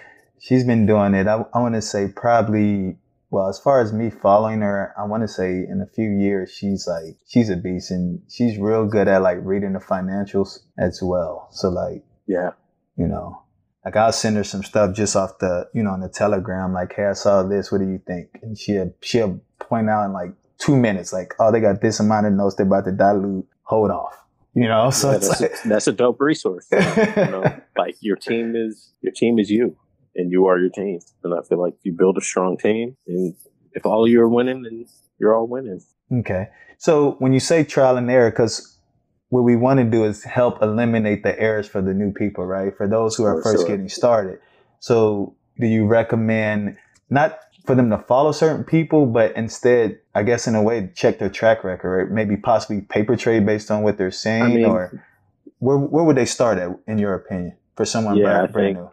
[0.38, 1.26] she's been doing it.
[1.26, 2.98] I, I want to say probably
[3.32, 6.52] well, as far as me following her, I want to say in a few years,
[6.52, 11.00] she's like, she's a beast and she's real good at like reading the financials as
[11.02, 11.48] well.
[11.50, 12.50] So like, yeah,
[12.94, 13.42] you know,
[13.86, 16.92] like I'll send her some stuff just off the, you know, on the telegram, like,
[16.94, 17.72] hey, I saw this.
[17.72, 18.38] What do you think?
[18.42, 19.40] And she'll, she'll
[19.72, 22.66] point out in like two minutes, like, oh, they got this amount of notes they're
[22.66, 23.46] about to dilute.
[23.62, 24.14] Hold off.
[24.54, 26.66] You know, so yeah, that's, like, a, that's a dope resource.
[26.70, 27.42] you know,
[27.78, 29.76] like your team is your team is you,
[30.14, 31.00] and you are your team.
[31.24, 33.34] And I feel like if you build a strong team, and
[33.72, 34.84] if all you are winning, then
[35.18, 35.80] you're all winning.
[36.12, 36.48] Okay.
[36.76, 38.76] So when you say trial and error, because
[39.30, 42.76] what we want to do is help eliminate the errors for the new people, right?
[42.76, 43.68] For those who are for first sure.
[43.68, 44.38] getting started.
[44.80, 46.76] So do you recommend
[47.08, 51.18] not for them to follow certain people, but instead, I guess in a way, check
[51.18, 52.10] their track record, right?
[52.10, 55.04] maybe possibly paper trade based on what they're saying, I mean, or
[55.58, 58.66] where where would they start at, in your opinion, for someone yeah, brand, I brand
[58.66, 58.90] think, new?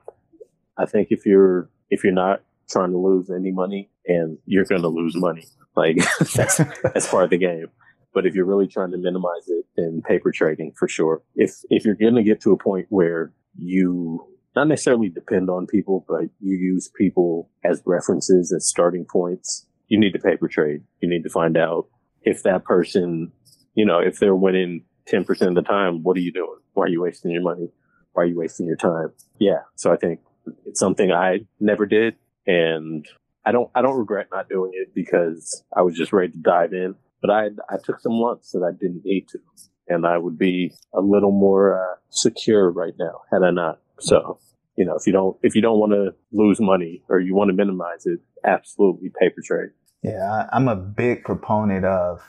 [0.77, 4.83] I think if you're if you're not trying to lose any money, and you're going
[4.83, 5.97] to lose money, like
[6.33, 7.67] that's that's part of the game.
[8.13, 11.21] But if you're really trying to minimize it, then paper trading for sure.
[11.35, 14.25] If if you're going to get to a point where you
[14.55, 19.99] not necessarily depend on people, but you use people as references as starting points, you
[19.99, 20.83] need to paper trade.
[21.01, 21.87] You need to find out
[22.23, 23.31] if that person,
[23.75, 26.59] you know, if they're winning 10% of the time, what are you doing?
[26.73, 27.69] Why are you wasting your money?
[28.13, 29.11] Why are you wasting your time?
[29.39, 29.61] Yeah.
[29.75, 30.19] So I think
[30.65, 32.15] it's something I never did.
[32.45, 33.05] And
[33.45, 36.73] I don't, I don't regret not doing it because I was just ready to dive
[36.73, 36.95] in.
[37.21, 39.39] But I, I took some lumps that I didn't need to,
[39.87, 43.79] and I would be a little more uh, secure right now had I not.
[43.99, 44.39] So,
[44.75, 47.49] you know, if you don't if you don't want to lose money or you want
[47.49, 49.69] to minimize it, absolutely paper trade.
[50.03, 52.21] Yeah, I, am a big proponent of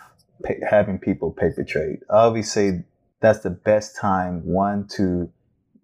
[0.45, 2.01] pay, having people paper trade.
[2.11, 2.85] Obviously,
[3.21, 5.31] that's the best time one to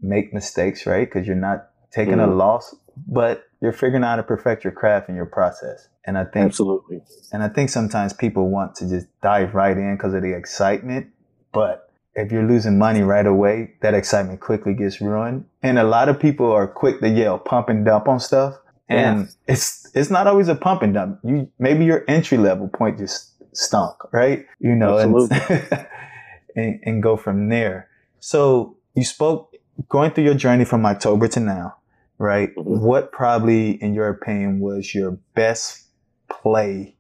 [0.01, 1.07] make mistakes, right?
[1.07, 2.33] Because you're not taking mm-hmm.
[2.33, 2.75] a loss,
[3.07, 5.89] but you're figuring out how to perfect your craft and your process.
[6.05, 7.03] And I think absolutely.
[7.33, 11.09] And I think sometimes people want to just dive right in because of the excitement,
[11.53, 11.86] but
[12.17, 15.45] if you're losing money right away, that excitement quickly gets ruined.
[15.63, 18.55] And a lot of people are quick to yell pump and dump on stuff.
[18.89, 21.21] And it's it's not always a pump and dump.
[21.25, 24.47] You maybe your entry level point just stunk, right?
[24.61, 25.33] You know, and,
[26.57, 27.89] and, and go from there.
[28.21, 29.55] So you spoke
[29.89, 31.77] going through your journey from October to now,
[32.19, 32.55] right?
[32.55, 32.85] Mm-hmm.
[32.85, 35.85] What probably, in your opinion, was your best
[36.29, 36.96] play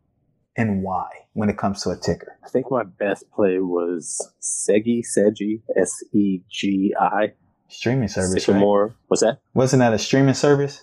[0.56, 2.38] and why when it comes to a ticker?
[2.44, 7.32] I think my best play was Segi, Segi, S E G I.
[7.68, 8.44] Streaming service.
[8.44, 8.86] Sycamore.
[8.86, 8.96] Right?
[9.08, 9.38] What's that?
[9.54, 10.82] Wasn't that a streaming service?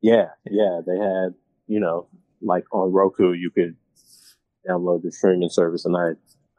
[0.00, 0.80] Yeah, yeah.
[0.86, 1.34] They had,
[1.66, 2.06] you know,
[2.42, 3.76] like on Roku, you could
[4.68, 6.10] download the streaming service, and I,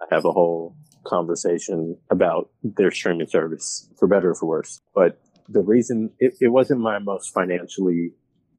[0.03, 4.81] I have a whole conversation about their streaming service, for better or for worse.
[4.93, 8.11] But the reason it, it wasn't my most financially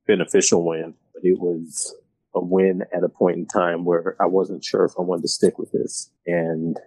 [0.06, 1.94] beneficial win, but it was
[2.34, 5.28] a win at a point in time where I wasn't sure if I wanted to
[5.28, 6.10] stick with this.
[6.26, 6.78] And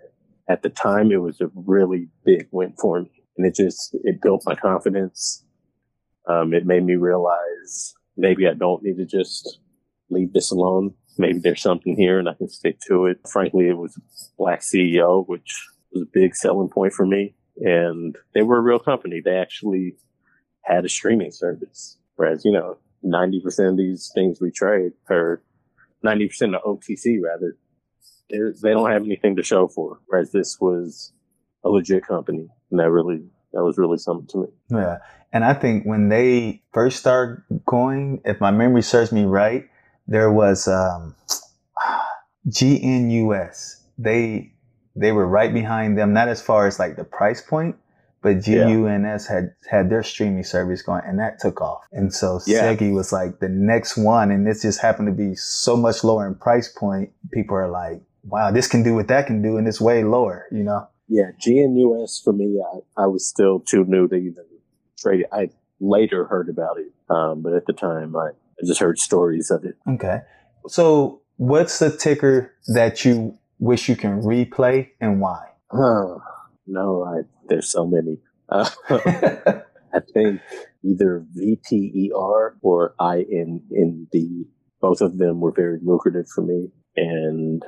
[0.47, 3.11] at the time, it was a really big win for me.
[3.37, 5.43] And it just, it built my confidence.
[6.27, 9.59] Um, it made me realize maybe I don't need to just
[10.09, 10.93] leave this alone.
[11.17, 13.19] Maybe there's something here and I can stick to it.
[13.31, 13.99] Frankly, it was
[14.37, 17.35] Black CEO, which was a big selling point for me.
[17.57, 19.21] And they were a real company.
[19.23, 19.95] They actually
[20.63, 21.97] had a streaming service.
[22.15, 25.41] Whereas, you know, 90% of these things we trade, or
[26.05, 27.57] 90% of OTC rather,
[28.29, 29.99] they don't have anything to show for.
[30.07, 31.13] Whereas this was
[31.63, 32.47] a legit company.
[32.71, 34.47] And that really, that was really something to me.
[34.69, 34.97] Yeah.
[35.31, 39.65] And I think when they first started going, if my memory serves me right,
[40.07, 41.15] there was um,
[42.45, 43.81] GNUS.
[43.97, 44.53] They
[44.95, 47.75] they were right behind them, not as far as like the price point,
[48.23, 49.35] but GNUS yeah.
[49.35, 51.83] had had their streaming service going, and that took off.
[51.91, 52.63] And so yeah.
[52.63, 56.25] Segi was like the next one, and this just happened to be so much lower
[56.25, 57.11] in price point.
[57.31, 60.47] People are like, "Wow, this can do what that can do, and it's way lower,"
[60.51, 60.87] you know?
[61.09, 62.63] Yeah, GNUS for me,
[62.97, 64.45] I, I was still too new to even
[64.97, 65.29] trade it.
[65.31, 65.49] I
[65.81, 69.65] later heard about it, um, but at the time, I, I just heard stories of
[69.65, 69.75] it.
[69.87, 70.21] Okay,
[70.67, 75.49] so what's the ticker that you wish you can replay, and why?
[76.65, 78.19] No, I there's so many.
[78.49, 78.69] Uh,
[79.93, 80.41] I think
[80.83, 84.45] either VPER or INND.
[84.81, 87.63] Both of them were very lucrative for me, and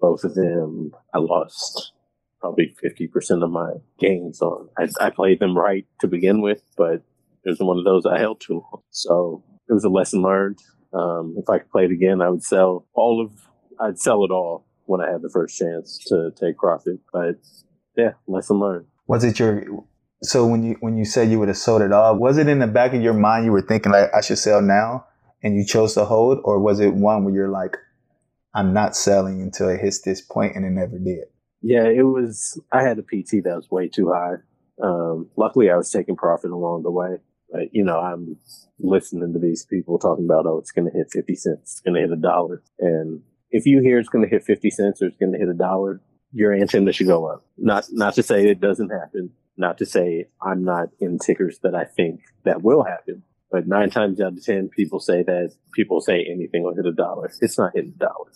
[0.00, 1.92] both of them I lost
[2.40, 4.68] probably 50% of my gains on.
[4.78, 7.02] I, I played them right to begin with, but
[7.44, 8.82] it was one of those I held too long.
[8.90, 10.58] So it was a lesson learned.
[10.94, 13.32] Um, if I could play it again, I would sell all of,
[13.78, 17.00] I'd sell it all when I had the first chance to take profit.
[17.12, 17.36] But
[17.96, 19.64] yeah, lesson learned was it your
[20.22, 22.60] so when you when you said you would have sold it all was it in
[22.60, 25.04] the back of your mind you were thinking like i should sell now
[25.42, 26.38] and you chose to hold?
[26.44, 27.76] Or was it one where you're like
[28.54, 31.24] i'm not selling until it hits this point and it never did?
[31.62, 34.36] Yeah it was i had a pt that was way too high.
[34.82, 37.16] Um, luckily i was taking profit along the way.
[37.50, 38.36] But you know i'm
[38.78, 41.94] listening to these people talking about oh it's going to hit 50 cents it's going
[41.94, 42.62] to hit a dollar.
[42.78, 45.48] And if you hear it's going to hit 50 cents or it's going to hit
[45.48, 46.00] a dollar
[46.32, 47.44] your antenna should go up.
[47.58, 49.30] Not not to say it doesn't happen.
[49.56, 53.22] Not to say I'm not in tickers that I think that will happen.
[53.50, 56.92] But nine times out of ten, people say that people say anything will hit a
[56.92, 57.30] dollar.
[57.40, 58.30] It's not hitting a dollar.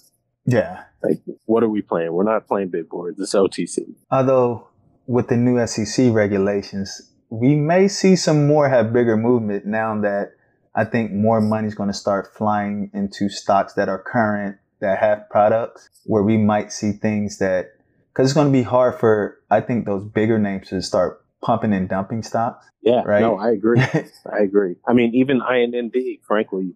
[0.47, 0.85] Yeah.
[1.03, 2.13] Like, what are we playing?
[2.13, 3.19] We're not playing big boards.
[3.21, 3.95] It's OTC.
[4.11, 4.69] Although
[5.07, 10.33] with the new SEC regulations, we may see some more have bigger movement now that
[10.75, 14.99] I think more money is going to start flying into stocks that are current that
[14.99, 17.74] have products where we might see things that
[18.15, 21.73] because it's going to be hard for I think those bigger names to start pumping
[21.73, 22.67] and dumping stocks.
[22.83, 23.21] Yeah, right.
[23.21, 23.81] No, I agree.
[24.33, 24.77] I agree.
[24.87, 25.95] I mean, even INND,
[26.27, 26.75] frankly,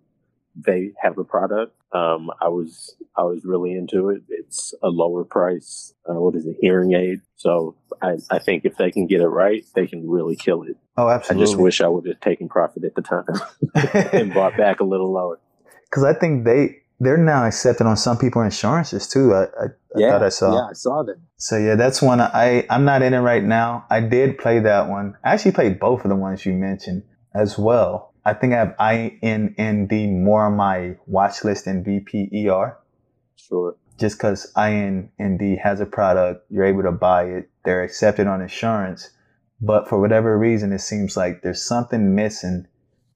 [0.57, 1.74] they have a product.
[1.92, 4.22] Um, I was I was really into it.
[4.29, 5.94] It's a lower price.
[6.09, 6.57] Uh, what is it?
[6.61, 7.20] Hearing aid.
[7.37, 10.77] So I, I think if they can get it right, they can really kill it.
[10.96, 11.42] Oh, absolutely.
[11.42, 13.24] I just wish I would have taken profit at the time
[14.12, 15.40] and bought back a little lower.
[15.90, 19.35] Because I think they they're now accepted on some people insurances too.
[19.35, 20.55] I, I, I thought I saw.
[20.55, 21.17] Yeah, I saw that.
[21.37, 23.87] So yeah, that's one I I'm not in it right now.
[23.91, 25.17] I did play that one.
[25.25, 28.13] I actually played both of the ones you mentioned as well.
[28.25, 32.77] I think I have INND more on my watch list than VPER.
[33.37, 33.77] Sure.
[33.99, 37.51] Just because INND has a product, you're able to buy it.
[37.65, 39.11] They're accepted on insurance,
[39.61, 42.67] but for whatever reason, it seems like there's something missing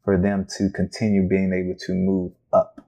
[0.04, 2.80] for them to continue being able to move up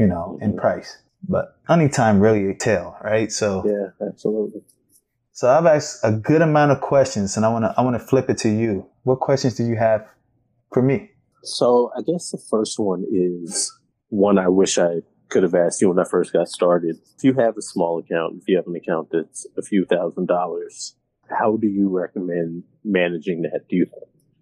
[0.00, 0.58] you know, in mm-hmm.
[0.58, 0.96] price.
[1.28, 3.30] But only time really tell, right?
[3.30, 4.62] So yeah, absolutely.
[5.32, 8.04] So I've asked a good amount of questions, and I want to I want to
[8.04, 8.86] flip it to you.
[9.02, 10.06] What questions do you have
[10.72, 11.10] for me?
[11.42, 13.70] So I guess the first one is
[14.08, 16.96] one I wish I could have asked you when I first got started.
[17.16, 20.26] If you have a small account, if you have an account that's a few thousand
[20.26, 20.96] dollars,
[21.28, 23.68] how do you recommend managing that?
[23.68, 23.86] Do you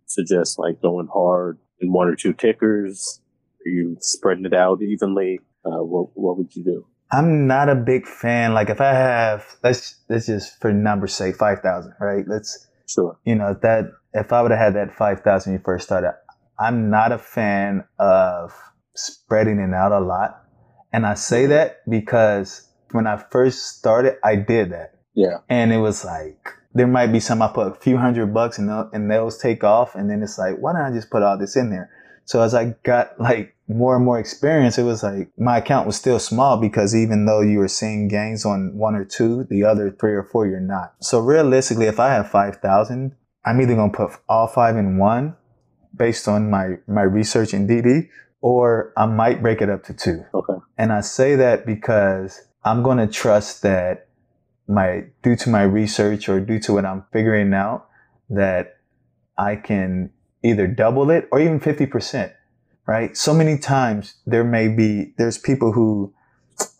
[0.06, 3.20] suggest like going hard in one or two tickers?
[3.68, 5.40] Are you spreading it out evenly?
[5.64, 6.86] uh, what what would you do?
[7.10, 8.54] I'm not a big fan.
[8.54, 12.24] Like if I have let's let's just for numbers say five thousand, right?
[12.26, 13.18] Let's sure.
[13.24, 16.14] You know that if I would have had that five thousand you first started,
[16.58, 18.54] I'm not a fan of
[18.94, 20.42] spreading it out a lot.
[20.92, 21.50] And I say mm-hmm.
[21.50, 24.94] that because when I first started, I did that.
[25.14, 25.38] Yeah.
[25.48, 28.70] And it was like there might be some I put a few hundred bucks and
[28.92, 31.56] and those take off, and then it's like, why don't I just put all this
[31.56, 31.90] in there?
[32.26, 35.96] So as I got like more and more experience, it was like my account was
[35.96, 39.90] still small because even though you were seeing gains on one or two, the other
[39.90, 40.94] three or four you're not.
[41.00, 43.14] So realistically, if I have 5,000,
[43.44, 45.36] I'm either going to put all five in one
[45.94, 48.08] based on my, my research in DD,
[48.40, 50.24] or I might break it up to two.
[50.32, 50.54] Okay.
[50.76, 54.08] And I say that because I'm going to trust that
[54.66, 57.88] my, due to my research or due to what I'm figuring out,
[58.30, 58.76] that
[59.36, 60.10] I can
[60.42, 62.32] either double it or even 50%,
[62.88, 63.14] right?
[63.16, 66.12] So many times there may be, there's people who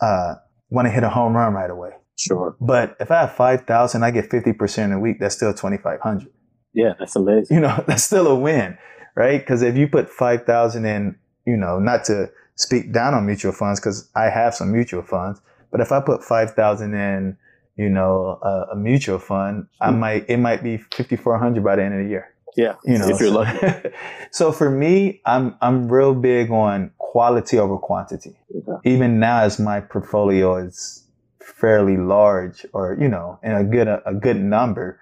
[0.01, 0.37] uh,
[0.71, 1.91] want to hit a home run right away.
[2.17, 2.57] Sure.
[2.61, 6.29] But if I have 5,000, I get 50% a week, that's still 2,500.
[6.73, 7.55] Yeah, that's amazing.
[7.55, 8.79] You know, that's still a win,
[9.15, 9.39] right?
[9.39, 13.79] Because if you put 5,000 in, you know, not to speak down on mutual funds,
[13.79, 15.41] because I have some mutual funds,
[15.71, 17.37] but if I put 5,000 in,
[17.77, 20.01] you know, a, a mutual fund, I Hmm.
[20.01, 22.75] might, it might be 5,400 by the end of the year Yeah.
[22.85, 23.91] you know if you're so, lucky.
[24.31, 28.91] so for me i'm i'm real big on quality over quantity Okay.
[28.91, 31.05] even now as my portfolio is
[31.41, 34.99] fairly large or you know in a good a, a good number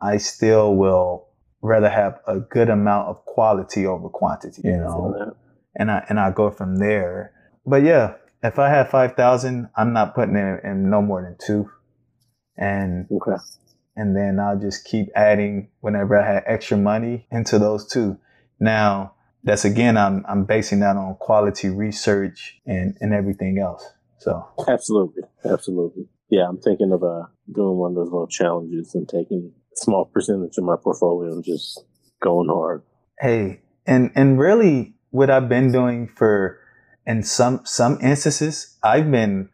[0.00, 1.26] i still will
[1.62, 5.34] rather have a good amount of quality over quantity you know
[5.76, 7.32] and i and i go from there
[7.66, 11.70] but yeah if i have 5000 i'm not putting in, in no more than two
[12.56, 13.36] and okay.
[13.98, 18.16] And then I'll just keep adding whenever I had extra money into those two.
[18.60, 23.84] Now, that's again, I'm I'm basing that on quality research and and everything else.
[24.18, 25.24] So Absolutely.
[25.44, 26.06] Absolutely.
[26.30, 30.04] Yeah, I'm thinking of uh, doing one of those little challenges and taking a small
[30.04, 31.80] percentage of my portfolio and just
[32.20, 32.82] going hard.
[33.20, 36.60] hey, and and really, what I've been doing for,
[37.06, 39.48] in some some instances, I've been,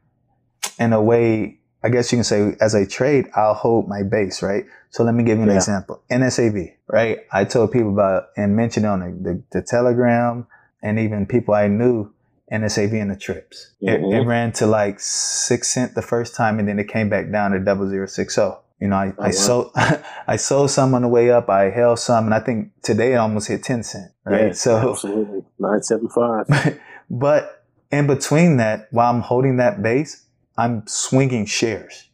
[0.79, 4.43] in a way, I guess you can say, as I trade, I'll hold my base,
[4.43, 4.65] right?
[4.91, 5.57] So let me give you an Yeah.
[5.57, 6.01] example.
[6.11, 7.19] NSAV, right?
[7.31, 10.47] I told people about and mentioned on the, the, the Telegram
[10.83, 12.11] and even people I knew
[12.51, 13.75] NSAV in the trips.
[13.81, 14.27] It, it Mhm.
[14.27, 17.59] ran to like six cent the first time, and then it came back down to
[17.61, 18.61] double zero six zero.
[18.81, 19.31] You know, I, Oh, I wow.
[19.33, 19.71] sold
[20.27, 21.49] I sold some on the way up.
[21.51, 24.11] I held some, and I think today it almost hit ten cent.
[24.25, 24.47] Right.
[24.49, 25.45] Yeah, so, absolutely.
[25.59, 26.79] 975.
[27.11, 30.24] but in between that, while I'm holding that base,
[30.57, 32.09] I'm swinging shares.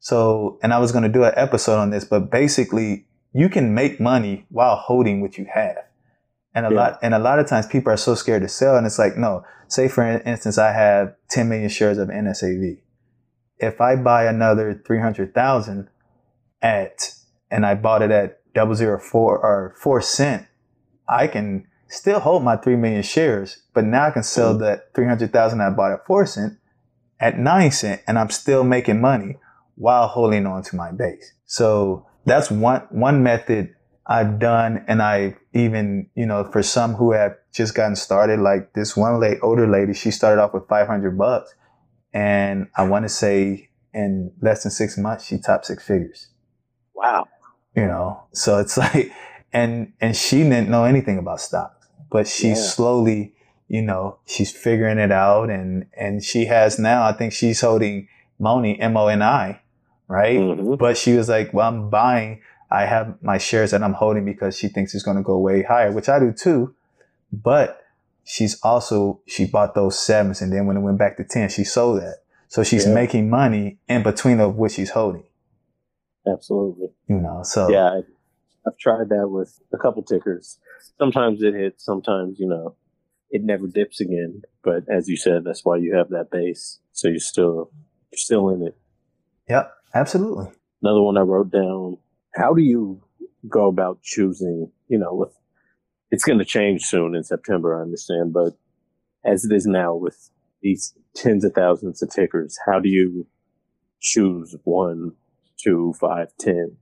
[0.00, 3.74] So, and I was going to do an episode on this, but basically, you can
[3.74, 5.78] make money while holding what you have.
[6.54, 6.76] And a Yeah.
[6.76, 8.76] lot, and a lot of times people are so scared to sell.
[8.76, 12.78] And it's like, no, say for instance, I have 10 million shares of NSAV.
[13.58, 15.88] If I buy another 300,000
[16.62, 17.14] at,
[17.50, 20.46] and I bought it at double zero four or four cent,
[21.08, 24.60] I can still hold my 3 million shares, but now I can sell Mm.
[24.60, 26.54] that 300,000 I bought at 4 cent
[27.20, 29.36] at 9 cent and I'm still making money
[29.76, 31.32] while holding on to my base.
[31.44, 33.74] So that's one one method
[34.06, 38.72] I've done and I even, you know, for some who have just gotten started like
[38.74, 41.54] this one late older lady, she started off with 500 bucks
[42.12, 46.28] and I want to say in less than 6 months she topped six figures
[46.94, 47.28] Wow.
[47.74, 49.10] you know so it's like
[49.52, 52.54] and and she didn't know anything about stocks but she Yeah.
[52.54, 53.34] slowly
[53.68, 58.06] you know she's figuring it out and and she has now i think she's holding
[58.38, 59.60] moni m-o-n-i
[60.08, 60.78] right Mhm.
[60.78, 62.40] but she was like well i'm buying
[62.70, 65.62] i have my shares that i'm holding because she thinks it's going to go way
[65.62, 66.74] higher which i do too
[67.32, 67.82] but
[68.24, 71.64] she's also she bought those sevens and then when it went back to 10 she
[71.64, 72.94] sold that so she's Yeah.
[72.94, 75.24] making money in between of what she's holding
[76.26, 76.88] Absolutely.
[77.08, 78.00] you know so Yeah,
[78.66, 80.58] I've tried that with a couple tickers.
[80.98, 82.74] Sometimes it hits, sometimes, you know,
[83.30, 84.42] it never dips again.
[84.62, 86.78] But as you said, that's why you have that base.
[86.92, 87.70] So you're still
[88.10, 88.76] you're still in it.
[89.48, 90.48] yep absolutely
[90.82, 91.96] Another one I wrote down.
[92.34, 93.02] How do you
[93.48, 95.32] go about choosing, you know, with
[96.10, 98.56] it's gonna change soon in September, I understand, but
[99.24, 100.30] as it is now with
[100.62, 103.26] these tens of thousands of tickers, how do you
[104.00, 105.12] choose one,
[105.62, 106.76] two, five, ten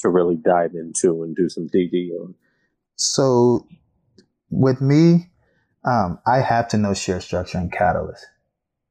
[0.00, 2.34] to really dive into and do some DD on?
[2.96, 3.66] So
[4.50, 5.29] with me,
[5.84, 8.26] um, I have to know share structure and catalyst.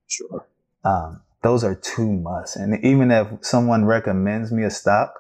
[0.08, 0.46] Sure.
[0.84, 2.56] Um, those are two musts.
[2.56, 5.14] And even if someone recommends me a stock,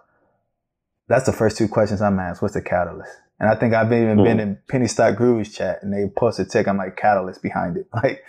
[1.07, 2.41] that's the first two questions I'm asked.
[2.41, 3.11] What's the catalyst?
[3.39, 4.41] And I think I've even been Mhm.
[4.41, 6.67] in Penny Stock Gurus chat and they post a tick.
[6.67, 7.87] I'm like catalyst behind it.
[7.93, 8.23] Like,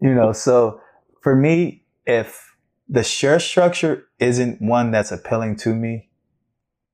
[0.00, 0.80] you know, so
[1.20, 2.56] for me, if
[2.88, 6.08] the share structure isn't one that's appealing to me,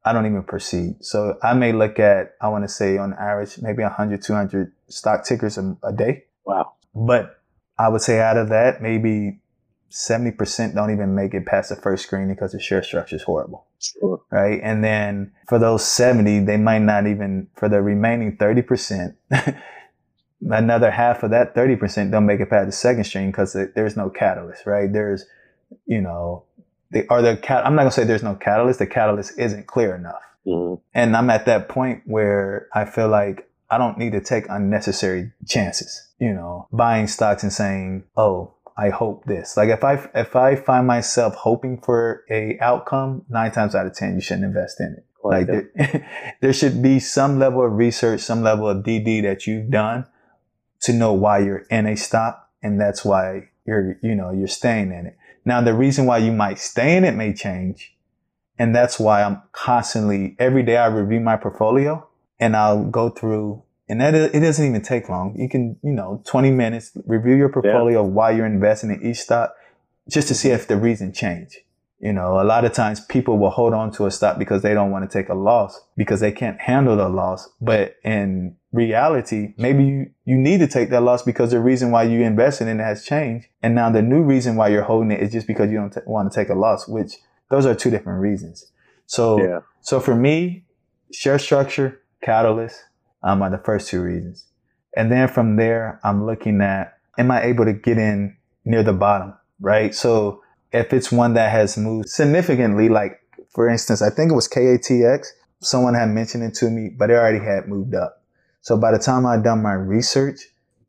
[0.06, 1.04] I don't even proceed.
[1.04, 5.24] So I may look at, I want to say on average, maybe 100, 200 stock
[5.24, 6.24] tickers a, a day.
[6.44, 6.74] Wow.
[6.94, 7.40] But
[7.76, 9.40] I would say out of that, maybe
[9.90, 13.66] 70% don't even make it past the first screen because the share structure is horrible.
[13.80, 14.22] Sure.
[14.30, 14.60] Right.
[14.62, 19.16] And then for those 70, they might not even, for the remaining 30%,
[20.40, 24.08] another half of that 30% don't make it past the second string because there's no
[24.08, 24.92] catalyst, right?
[24.92, 25.24] There's,
[25.84, 26.44] you know,
[26.90, 27.66] they are the cat.
[27.66, 28.78] I'm not gonna say there's no catalyst.
[28.78, 30.22] The catalyst isn't clear enough.
[30.46, 30.80] Mhm.
[30.94, 35.32] And I'm at that point where I feel like I don't need to take unnecessary
[35.46, 40.36] chances, you know, buying stocks and saying, "Oh, I hope this." Like if I if
[40.36, 44.80] I find myself hoping for a outcome, 9 times out of 10 you shouldn't invest
[44.80, 45.04] in it.
[45.24, 45.68] Like there,
[46.40, 50.06] there should be some level of research, some level of DD that you've done
[50.82, 54.92] to know why you're in a stock, and that's why you're you know you're staying
[54.92, 55.16] in it.
[55.46, 57.96] Now the reason why you might stay in it may change,
[58.58, 62.06] and that's why I'm constantly every day I review my portfolio
[62.38, 63.62] and I'll go through.
[63.88, 65.38] And that it doesn't even take long.
[65.38, 68.08] You can, you know, 20 minutes, review your portfolio yeah.
[68.08, 69.54] while you're investing in each stock
[70.10, 71.60] just to see if the reason change.
[71.98, 74.74] You know, a lot of times people will hold on to a stock because they
[74.74, 77.48] don't want to take a loss because they can't handle the loss.
[77.60, 82.02] But in reality, maybe you, you need to take that loss because the reason why
[82.02, 83.46] you invested in it has changed.
[83.62, 86.00] And now the new reason why you're holding it is just because you don't t-
[86.06, 87.14] want to take a loss, which
[87.50, 88.70] those are two different reasons.
[89.06, 89.60] So, yeah.
[89.80, 90.64] so for me,
[91.12, 92.84] share structure, catalyst,
[93.22, 94.44] um, are the first two reasons.
[94.96, 98.92] And then from there, I'm looking at, am I able to get in near the
[98.92, 99.34] bottom?
[99.60, 99.94] Right.
[99.94, 100.42] So
[100.76, 103.20] if it's one that has moved significantly, like
[103.50, 105.26] for instance, I think it was KATX,
[105.60, 108.22] someone had mentioned it to me, but it already had moved up.
[108.60, 110.40] So by the time I'd done my research,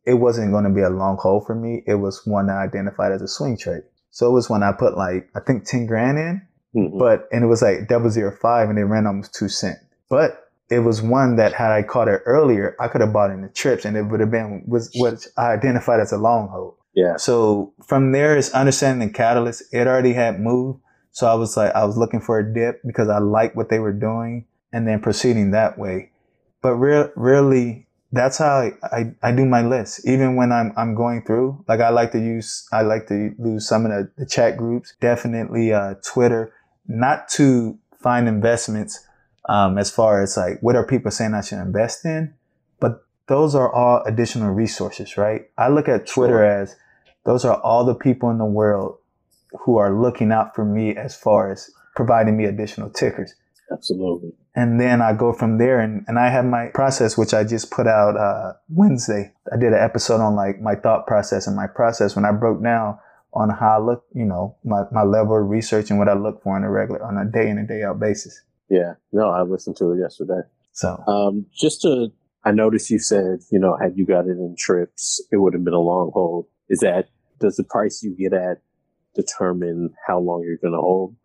[0.05, 1.83] it wasn't going to be a long hold for me.
[1.85, 3.83] It was one I identified as a swing trade.
[4.09, 6.41] So it was when I put like, I think 10 grand in,
[6.75, 6.97] mm-hmm.
[6.97, 9.77] but, and it was like double zero five and it ran almost two cent.
[10.09, 13.41] But it was one that had I caught it earlier, I could have bought in
[13.41, 16.76] the trips and it would have been was what I identified as a long hold.
[16.97, 17.17] Yeah.
[17.17, 19.61] So from there is understanding the catalyst.
[19.71, 20.79] It already had moved.
[21.11, 23.77] So I was like, I was looking for a dip because I liked what they
[23.77, 26.09] were doing and then proceeding that way.
[26.63, 30.07] But re- really, that's how I, I, I, do my list.
[30.07, 33.67] Even when I'm, I'm going through, like I like to use, I like to use
[33.67, 36.51] some of the, the chat groups, definitely, uh, Twitter,
[36.87, 39.05] not to find investments,
[39.47, 42.33] um, as far as like, what are people saying I should invest in?
[42.79, 45.43] But those are all additional resources, right?
[45.59, 46.43] I look at Twitter sure.
[46.43, 46.75] as
[47.27, 48.97] those are all the people in the world
[49.59, 53.35] who are looking out for me as far as providing me additional tickers.
[53.69, 54.31] Absolutely.
[54.55, 57.69] And then I go from there and, and I have my process, which I just
[57.69, 59.33] put out uh, Wednesday.
[59.51, 62.63] I did an episode on like my thought process and my process when I broke
[62.63, 62.97] down
[63.33, 66.41] on how I look, you know, my, my level of research and what I look
[66.43, 68.41] for on a regular, on a day in and day out basis.
[68.69, 68.93] Yeah.
[69.11, 70.47] No, I listened to it yesterday.
[70.71, 72.07] So, um, just to,
[72.45, 75.65] I noticed you said, you know, had you got it in trips, it would have
[75.65, 76.47] been a long hold.
[76.69, 77.09] Is that
[77.39, 78.61] does the price you get at
[79.15, 81.15] determine how long you're going to hold?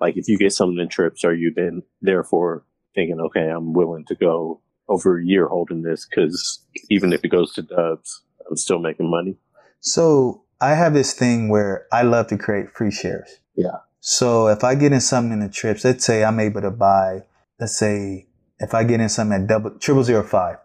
[0.00, 2.64] Like if you get something in trips, are you then therefore
[2.94, 6.60] thinking, okay, I'm willing to go over a year holding this because
[6.90, 9.36] even if it goes to dubs, I'm still making money?
[9.80, 13.38] So I have this thing where I love to create free shares.
[13.56, 13.78] Yeah.
[14.00, 17.22] So if I get in something in the trips, let's say I'm able to buy,
[17.58, 20.58] let's say if I get in something at double triple zero five,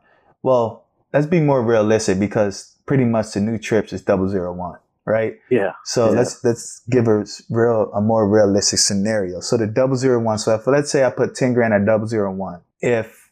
[0.43, 4.77] well, let's be more realistic because pretty much the new trips is double zero one
[5.05, 5.35] right?
[5.49, 5.73] Yeah.
[5.83, 6.17] So yeah.
[6.17, 9.39] let's let's give a real a more realistic scenario.
[9.39, 10.37] So the double zero one.
[10.37, 13.29] So if let's say I put ten grand at double zero one, if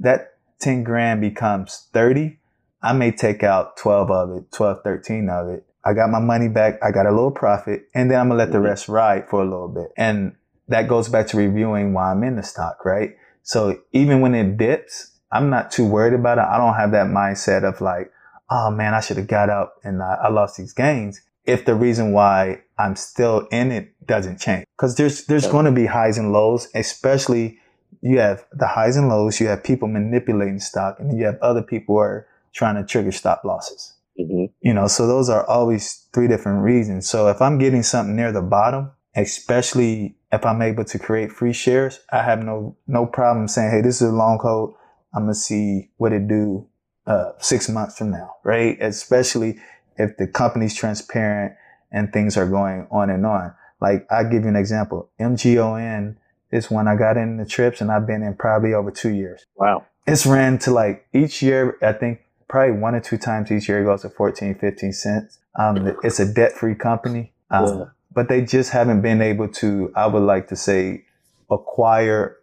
[0.00, 2.38] that ten grand becomes thirty,
[2.82, 5.66] I may take out twelve of it, 12, 13 of it.
[5.84, 6.78] I got my money back.
[6.82, 8.54] I got a little profit, and then I'm gonna let mm-hmm.
[8.54, 9.88] the rest ride for a little bit.
[9.96, 10.36] And
[10.68, 13.16] that goes back to reviewing why I'm in the stock, right?
[13.42, 16.44] So even when it dips, I'm not too worried about it.
[16.44, 18.12] I don't have that mindset of like,
[18.52, 21.20] oh man, I should have got up and I, I lost these gains.
[21.44, 25.72] If the reason why I'm still in it doesn't change, because there's there's going to
[25.72, 27.58] be highs and lows, especially
[28.00, 29.40] you have the highs and lows.
[29.40, 33.10] You have people manipulating stock, and you have other people who are trying to trigger
[33.10, 33.94] stop losses.
[34.20, 34.52] Mm-hmm.
[34.60, 37.08] You know, so those are always three different reasons.
[37.08, 41.52] So if I'm getting something near the bottom, especially if I'm able to create free
[41.52, 44.74] shares, I have no no problem saying, hey, this is a long code.
[45.14, 46.68] I'm gonna see what it do
[47.06, 48.76] uh, six months from now, right?
[48.80, 49.58] Especially
[49.96, 51.54] if the company's transparent
[51.90, 53.54] and things are going on and on.
[53.80, 55.10] Like I give you an example.
[55.20, 56.16] MGON
[56.50, 59.44] is one I got in the trips and I've been in probably over two years.
[59.56, 59.86] Wow.
[60.06, 63.82] It's ran to like each year, I think probably one or two times each year
[63.82, 65.38] it goes to 14, 15 cents.
[65.58, 67.32] Um, it's a debt free company.
[67.50, 67.84] Um, yeah.
[68.14, 71.04] but they just haven't been able to, I would like to say,
[71.50, 72.38] acquire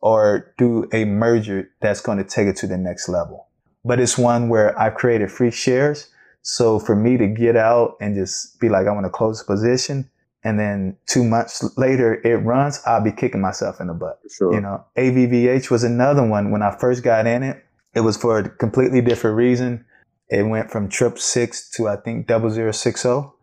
[0.00, 3.46] or do a merger that's going to take it to the next level
[3.84, 6.08] but it's one where I've created free shares.
[6.42, 9.44] So for me to get out and just be like, I want to close the
[9.44, 10.10] position.
[10.42, 14.20] And then two months later it runs, I'll be kicking myself in the butt.
[14.30, 14.54] Sure.
[14.54, 16.50] You know, AVVH was another one.
[16.50, 17.64] When I first got in it,
[17.94, 19.84] it was for a completely different reason.
[20.28, 23.34] It went from trip six to I think double zero six zero.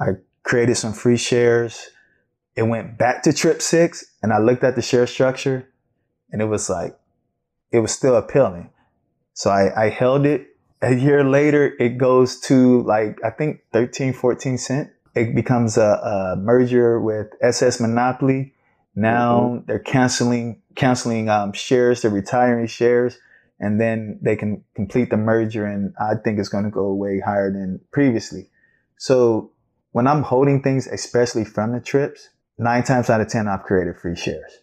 [0.00, 1.88] I created some free shares.
[2.56, 5.68] It went back to trip six and I looked at the share structure
[6.30, 6.98] and it was like,
[7.70, 8.70] it was still appealing.
[9.34, 10.48] So I, I held it.
[10.80, 14.90] A year later, it goes to like, I think 13, 14 cent.
[15.14, 18.54] It becomes a, a merger with SS Monopoly.
[18.96, 19.66] Now mm-hmm.
[19.66, 23.16] they're canceling canceling um, shares, they're retiring shares,
[23.60, 25.64] and then they can complete the merger.
[25.66, 28.50] And I think it's going to go way higher than previously.
[28.98, 29.52] So
[29.92, 32.28] when I'm holding things, especially from the trips,
[32.58, 34.58] nine times out of ten, I've created free shares.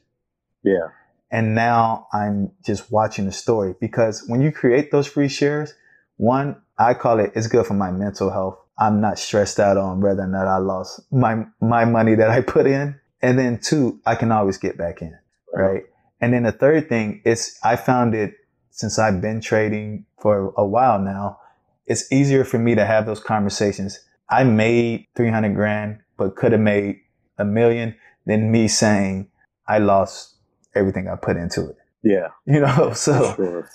[0.64, 0.88] Yeah.
[1.32, 5.74] And now I'm just watching the story because when you create those free shares,
[6.18, 8.60] one, I call it, it's good for my mental health.
[8.78, 12.42] I'm not stressed out on whether or not I lost my, my money that I
[12.42, 13.00] put in.
[13.22, 15.18] And then two, I can always get back in.
[15.54, 15.84] Right.
[16.20, 18.34] And then the third thing is I found it
[18.72, 21.40] since I've been trading for a while now,
[21.86, 24.00] it's easier for me to have those conversations.
[24.30, 27.02] I made 300 grand, but could have made
[27.38, 29.30] a million than me saying
[29.68, 30.31] I lost
[30.76, 31.78] everything I put into it.
[32.04, 32.30] Yeah.
[32.46, 33.70] You know, so sure.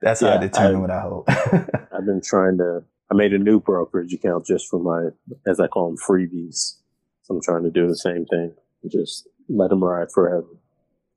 [0.00, 1.24] that's yeah, how I determine I, what I hold.
[1.28, 5.10] I've been trying to, I made a new brokerage account just for my,
[5.46, 6.76] as I call them, freebies.
[7.22, 8.54] So I'm trying to do the same thing,
[8.88, 10.46] just let them ride forever.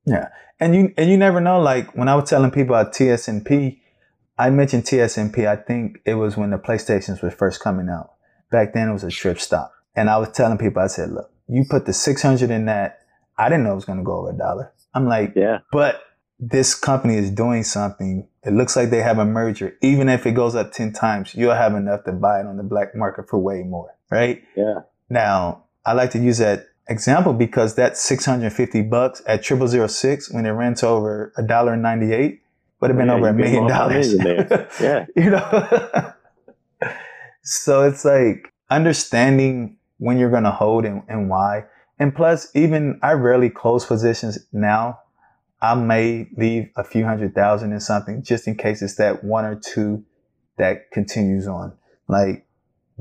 [0.06, 0.30] Yeah.
[0.60, 3.80] And you, and you never know, like when I was telling people about TSMP,
[4.38, 8.14] I mentioned TSMP, I think it was when the PlayStations were first coming out.
[8.52, 9.72] Back then it was a trip stop.
[9.96, 13.00] And I was telling people, I said, look, you put the 600 in that.
[13.38, 14.74] I didn't know it was going to go over a dollar.
[14.96, 16.02] I'm like, yeah, but
[16.40, 18.28] this company is doing something.
[18.44, 19.78] It looks like they have a merger.
[19.82, 22.64] Even if it goes up 10 times, you'll have enough to buy it on the
[22.64, 23.96] black market for way more.
[24.12, 24.44] Right.
[24.56, 24.82] Yeah.
[25.10, 30.32] Now I like to use that example because that 650 bucks at triple zero six
[30.32, 32.42] when it ran to over a dollar 98
[32.80, 34.14] would have been yeah, over a million dollars.
[34.82, 35.06] yeah.
[35.16, 36.14] you know?
[37.44, 41.64] so it's like understanding when you're going to hold and, and why.
[42.00, 45.00] And plus, even I rarely close positions now.
[45.62, 49.46] I may leave a few hundred thousand in something just in case it's that one
[49.46, 50.04] or two
[50.58, 51.74] that continues on.
[52.08, 52.46] Like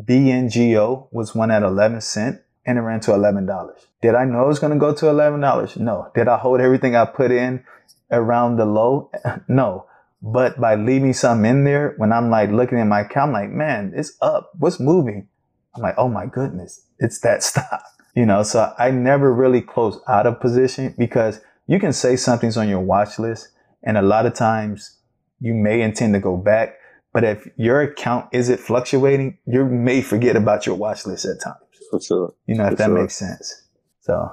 [0.00, 3.70] BNGO was one at 11 cent and it ran to $11.
[4.00, 5.76] Did I know it was going to go to $11?
[5.76, 6.10] No.
[6.14, 7.64] Did I hold everything I put in
[8.10, 9.10] around the low?
[9.48, 9.86] no.
[10.22, 13.50] But by leaving some in there, when I'm like looking at my account, I'm like,
[13.50, 14.52] man, it's up.
[14.58, 15.28] What's moving?
[15.76, 17.82] I'm like, oh my goodness, it's that stock.
[18.14, 22.56] You know, so I never really close out of position because you can say something's
[22.56, 23.48] on your watch list
[23.82, 24.98] and a lot of times
[25.40, 26.76] you may intend to go back.
[27.12, 31.56] But if your account isn't fluctuating, you may forget about your watch list at times.
[31.90, 32.34] For sure.
[32.46, 33.00] You know, if For that sure.
[33.00, 33.62] makes sense.
[34.00, 34.32] So,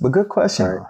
[0.00, 0.66] but good question.
[0.66, 0.86] Right.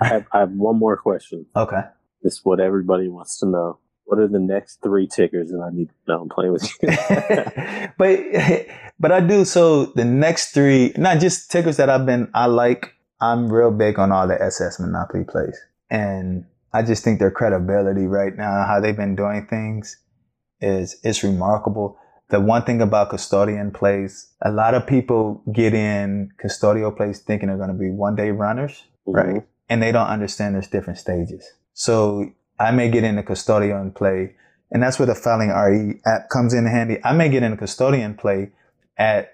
[0.00, 1.46] I, have, I have one more question.
[1.56, 1.80] Okay.
[2.22, 3.78] It's what everybody wants to know.
[4.04, 5.52] What are the next three tickers?
[5.52, 6.88] And I need to know I'm playing with you.
[7.96, 8.66] but
[9.00, 9.44] but I do.
[9.44, 12.94] So the next three, not just tickers that I've been, I like.
[13.20, 15.58] I'm real big on all the SS Monopoly plays,
[15.90, 19.96] and I just think their credibility right now, how they've been doing things,
[20.60, 21.98] is it's remarkable.
[22.28, 27.48] The one thing about custodian plays, a lot of people get in custodial plays thinking
[27.48, 29.12] they're going to be one day runners, mm-hmm.
[29.12, 29.42] right?
[29.68, 31.44] And they don't understand there's different stages.
[31.72, 34.34] So I may get in a custodian play,
[34.70, 36.98] and that's where the Filing RE app comes in handy.
[37.04, 38.52] I may get in a custodian play
[39.00, 39.32] at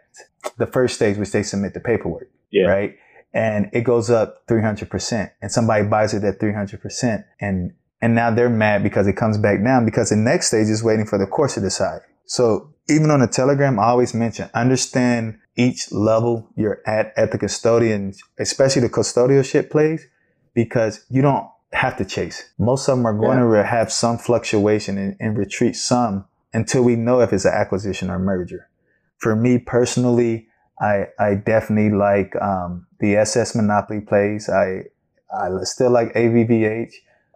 [0.56, 2.66] the first stage, which they submit the paperwork, yeah.
[2.66, 2.96] right?
[3.34, 5.30] And it goes up 300%.
[5.42, 7.24] And somebody buys it at 300%.
[7.40, 10.82] And, and now they're mad because it comes back down because the next stage is
[10.82, 12.00] waiting for the course to decide.
[12.24, 17.38] So even on the telegram, I always mention, understand each level you're at at the
[17.38, 20.06] custodian, especially the custodialship plays,
[20.54, 22.52] because you don't have to chase.
[22.58, 23.62] Most of them are going yeah.
[23.62, 28.10] to have some fluctuation and, and retreat some until we know if it's an acquisition
[28.10, 28.68] or merger
[29.18, 30.48] for me personally,
[30.80, 34.48] I I definitely like um, the SS Monopoly plays.
[34.48, 34.84] I
[35.32, 36.92] I still like AVVH,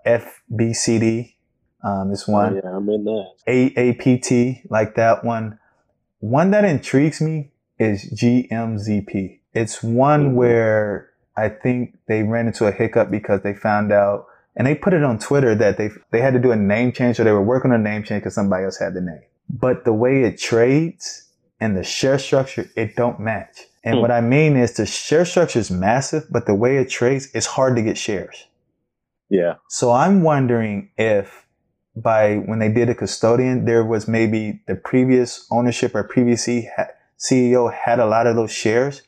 [0.06, 1.34] FBCD.
[1.82, 2.54] Um, is one.
[2.54, 3.26] Oh, yeah, I'm in that.
[3.48, 5.58] AAPT, like that one.
[6.18, 9.40] One that intrigues me is GMZP.
[9.54, 10.34] It's one mm-hmm.
[10.34, 14.92] where I think they ran into a hiccup because they found out, and they put
[14.92, 17.42] it on Twitter that they they had to do a name change, or they were
[17.42, 19.22] working on a name change because somebody else had the name.
[19.48, 21.29] But the way it trades
[21.60, 23.66] and the share structure, it don't match.
[23.84, 24.00] And mm.
[24.00, 27.46] what I mean is the share structure is massive, but the way it trades, it's
[27.46, 28.46] hard to get shares.
[29.28, 29.54] Yeah.
[29.68, 31.46] So I'm wondering if
[31.94, 37.72] by when they did a custodian, there was maybe the previous ownership or previous CEO
[37.72, 39.02] had a lot of those shares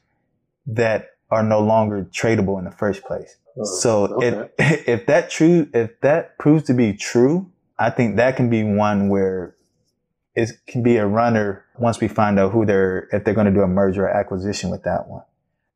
[0.67, 3.37] that are no longer tradable in the first place.
[3.59, 4.49] Oh, so okay.
[4.59, 8.63] if if that true if that proves to be true, I think that can be
[8.63, 9.57] one where
[10.35, 13.53] it can be a runner once we find out who they're if they're going to
[13.53, 15.23] do a merger or acquisition with that one.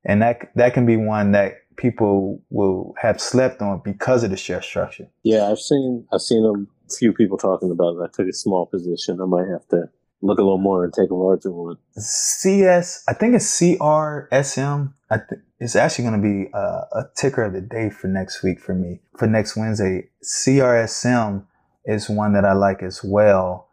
[0.04, 4.36] And that that can be one that people will have slept on because of the
[4.36, 5.08] share structure.
[5.22, 8.02] Yeah i've seen i've seen a few people talking about it.
[8.02, 9.20] I took a small position.
[9.20, 9.90] I might have to
[10.22, 11.76] look a little more and take a larger one.
[11.98, 17.42] Cs i think it's crsm i think it's actually going to be a, a ticker
[17.42, 19.00] of the day for next week for me.
[19.16, 21.44] For next Wednesday, CRSM
[21.84, 23.68] is one that I like as well.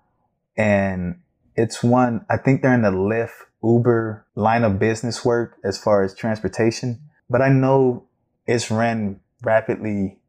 [0.55, 1.19] And
[1.55, 3.31] it's one, I think they're in the Lyft,
[3.63, 6.99] Uber line of business work as far as transportation.
[7.29, 8.05] But I know
[8.45, 10.19] it's ran rapidly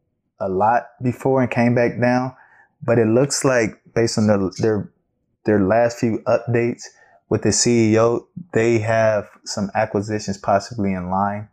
[0.41, 2.35] a lot before and came back down.
[2.83, 4.91] But it looks like based on the, their
[5.45, 6.85] their last few updates
[7.29, 11.49] with the CEO, they have some acquisitions possibly in line.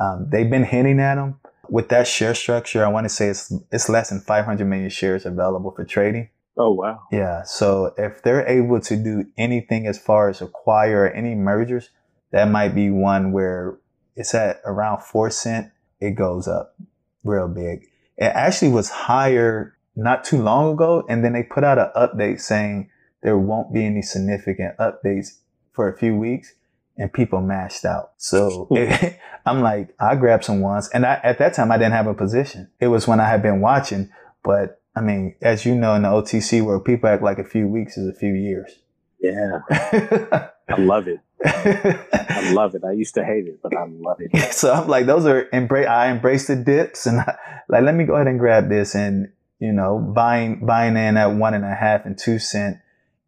[0.00, 2.84] Um, they've been hinting at them with that share structure.
[2.84, 6.28] I want to say it's it's less than 500 million shares available for trading.
[6.56, 7.02] Oh wow!
[7.12, 11.90] Yeah, so if they're able to do anything as far as acquire any mergers,
[12.30, 13.78] that might be one where
[14.14, 15.70] it's at around four cent.
[16.00, 16.76] It goes up
[17.24, 17.86] real big.
[18.16, 22.40] It actually was higher not too long ago, and then they put out an update
[22.40, 22.90] saying
[23.22, 25.38] there won't be any significant updates
[25.72, 26.54] for a few weeks
[26.96, 28.12] and people mashed out.
[28.16, 29.06] So it, hmm.
[29.46, 30.88] I'm like, I grabbed some ones.
[30.92, 32.70] And I, at that time, I didn't have a position.
[32.80, 34.10] It was when I had been watching.
[34.42, 37.68] But I mean, as you know, in the OTC world, people act like a few
[37.68, 38.72] weeks is a few years.
[39.20, 39.60] Yeah.
[40.68, 41.20] I love it.
[41.44, 42.82] I love it.
[42.82, 44.30] I used to hate it, but I love it.
[44.52, 45.86] So I'm like, those are embrace.
[45.86, 47.36] I embrace the dips, and I,
[47.68, 51.26] like, let me go ahead and grab this, and you know, buying buying in at
[51.26, 52.78] one and a half and two cent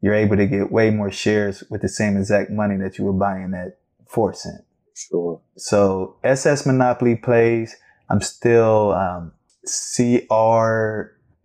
[0.00, 3.12] you're able to get way more shares with the same exact money that you were
[3.12, 4.62] buying at four cent.
[4.94, 5.40] Sure.
[5.56, 7.76] So SS Monopoly plays.
[8.08, 9.32] I'm still um,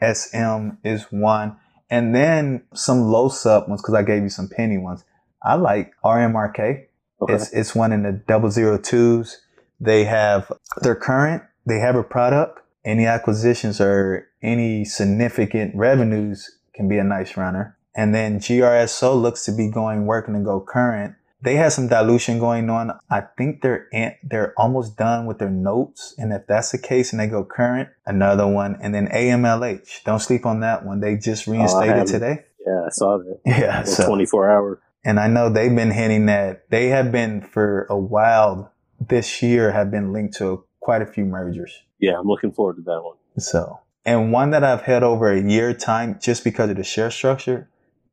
[0.04, 1.58] CRSM is one,
[1.90, 5.04] and then some low sub ones because I gave you some penny ones.
[5.44, 6.86] I like RMRK.
[7.22, 7.34] Okay.
[7.34, 9.42] It's it's one in the double zero twos.
[9.80, 10.52] They have
[10.82, 11.44] their current.
[11.66, 12.60] They have a product.
[12.86, 17.78] Any acquisitions or any significant revenues can be a nice runner.
[17.96, 21.16] And then GRSO looks to be going working to go current.
[21.44, 22.98] They had some dilution going on.
[23.10, 26.16] I think they're in, they're almost done with their notes.
[26.18, 28.78] And if that's the case and they go current, another one.
[28.82, 30.06] And then AMLH.
[30.06, 31.02] Don't sleep on that one.
[31.02, 32.46] They just oh, reinstated oh, today.
[32.66, 33.40] Yeah, I saw that.
[33.46, 33.84] Yeah.
[33.84, 34.82] So, 24 hour.
[35.04, 38.72] And I know they've been hitting that they have been for a while
[39.10, 41.84] this year have been linked to quite a few mergers.
[42.00, 43.18] Yeah, I'm looking forward to that one.
[43.38, 47.12] So, and one that I've had over a year time just because of the share
[47.12, 47.70] structure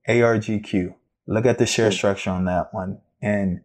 [0.08, 0.94] ARGQ.
[1.26, 1.94] Look at the share hmm.
[1.94, 2.98] structure on that one.
[3.22, 3.60] And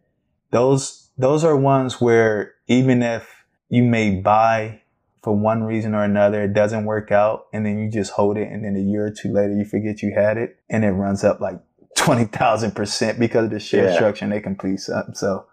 [0.50, 4.82] those those are ones where even if you may buy
[5.22, 8.48] for one reason or another, it doesn't work out, and then you just hold it,
[8.48, 11.24] and then a year or two later you forget you had it, and it runs
[11.24, 11.60] up like
[11.96, 13.94] twenty thousand percent because of the share yeah.
[13.94, 15.14] structure and they complete something.
[15.14, 15.46] So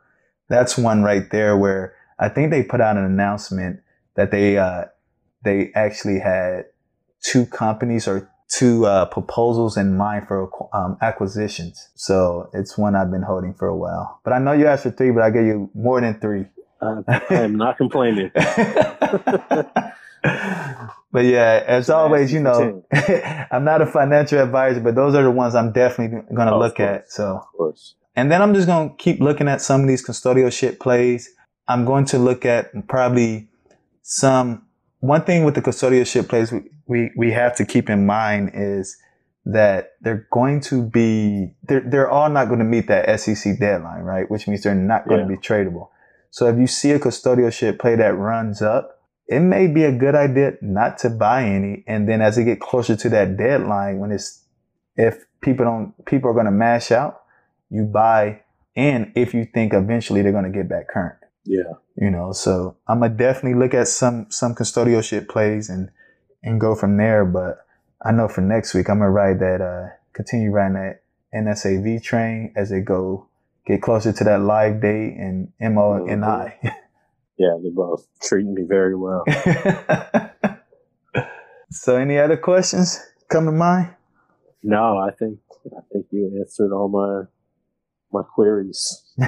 [0.49, 3.79] that's one right there where I think they put out an announcement
[4.15, 4.85] that they uh,
[5.43, 6.65] they actually had
[7.21, 11.89] two companies or two uh, proposals in mind for um, acquisitions.
[11.95, 14.19] So it's one I've been holding for a while.
[14.23, 16.45] But I know you asked for three, but I gave you more than three.
[16.81, 18.31] Uh, I am not complaining.
[18.33, 22.85] but yeah, as always, you know,
[23.51, 26.59] I'm not a financial advisor, but those are the ones I'm definitely going to oh,
[26.59, 27.11] look at.
[27.11, 27.95] So, of course.
[28.15, 31.29] And then I'm just going to keep looking at some of these custodialship plays.
[31.67, 33.47] I'm going to look at probably
[34.03, 34.65] some
[35.03, 38.95] one thing with the custodialship plays we, we, we have to keep in mind is
[39.43, 44.03] that they're going to be they're, they're all not going to meet that SEC deadline,
[44.03, 44.31] right?
[44.31, 45.25] Which means they're not going yeah.
[45.25, 45.89] to be tradable.
[46.29, 50.15] So if you see a custodialship play that runs up, it may be a good
[50.15, 51.83] idea not to buy any.
[51.85, 54.45] And then as it get closer to that deadline, when it's
[54.95, 57.23] if people don't people are going to mash out,
[57.69, 58.39] you buy
[58.73, 61.17] in if you think eventually they're going to get back current.
[61.45, 61.73] Yeah.
[61.95, 65.89] You know, so I'm gonna definitely look at some some custodialship plays and
[66.41, 67.25] and go from there.
[67.25, 67.65] But
[68.01, 71.01] I know for next week I'm gonna ride that uh continue riding that
[71.33, 73.27] NSAV train as they go
[73.65, 76.53] get closer to that live date and MONI.
[77.35, 79.23] Yeah, they're both treating me very well.
[81.71, 83.95] so any other questions come to mind?
[84.61, 87.23] No, I think I think you answered all my
[88.11, 89.03] my queries.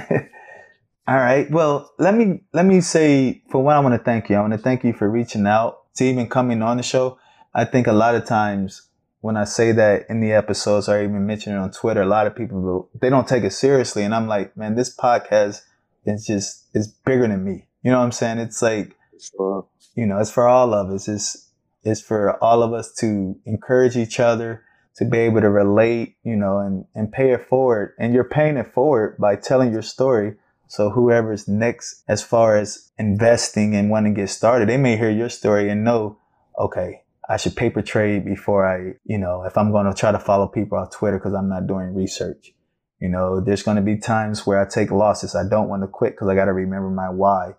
[1.07, 1.49] All right.
[1.51, 4.37] Well, let me let me say for one, I want to thank you.
[4.37, 7.19] I want to thank you for reaching out to even coming on the show.
[7.53, 8.87] I think a lot of times
[9.21, 12.25] when I say that in the episodes or even mention it on Twitter, a lot
[12.25, 15.61] of people they don't take it seriously, and I'm like, man, this podcast
[16.05, 17.67] is just is bigger than me.
[17.83, 18.39] You know what I'm saying?
[18.39, 19.67] It's like, sure.
[19.93, 21.07] you know, it's for all of us.
[21.07, 21.51] It's
[21.83, 24.63] it's for all of us to encourage each other
[24.95, 27.93] to be able to relate, you know, and and pay it forward.
[27.99, 30.37] And you're paying it forward by telling your story
[30.67, 35.09] so whoever's next as far as investing and wanting to get started, they may hear
[35.09, 36.17] your story and know,
[36.59, 40.19] okay, I should paper trade before I, you know, if I'm going to try to
[40.19, 42.53] follow people on Twitter because I'm not doing research.
[42.99, 45.35] You know, there's going to be times where I take losses.
[45.35, 47.53] I don't want to quit because I got to remember my why.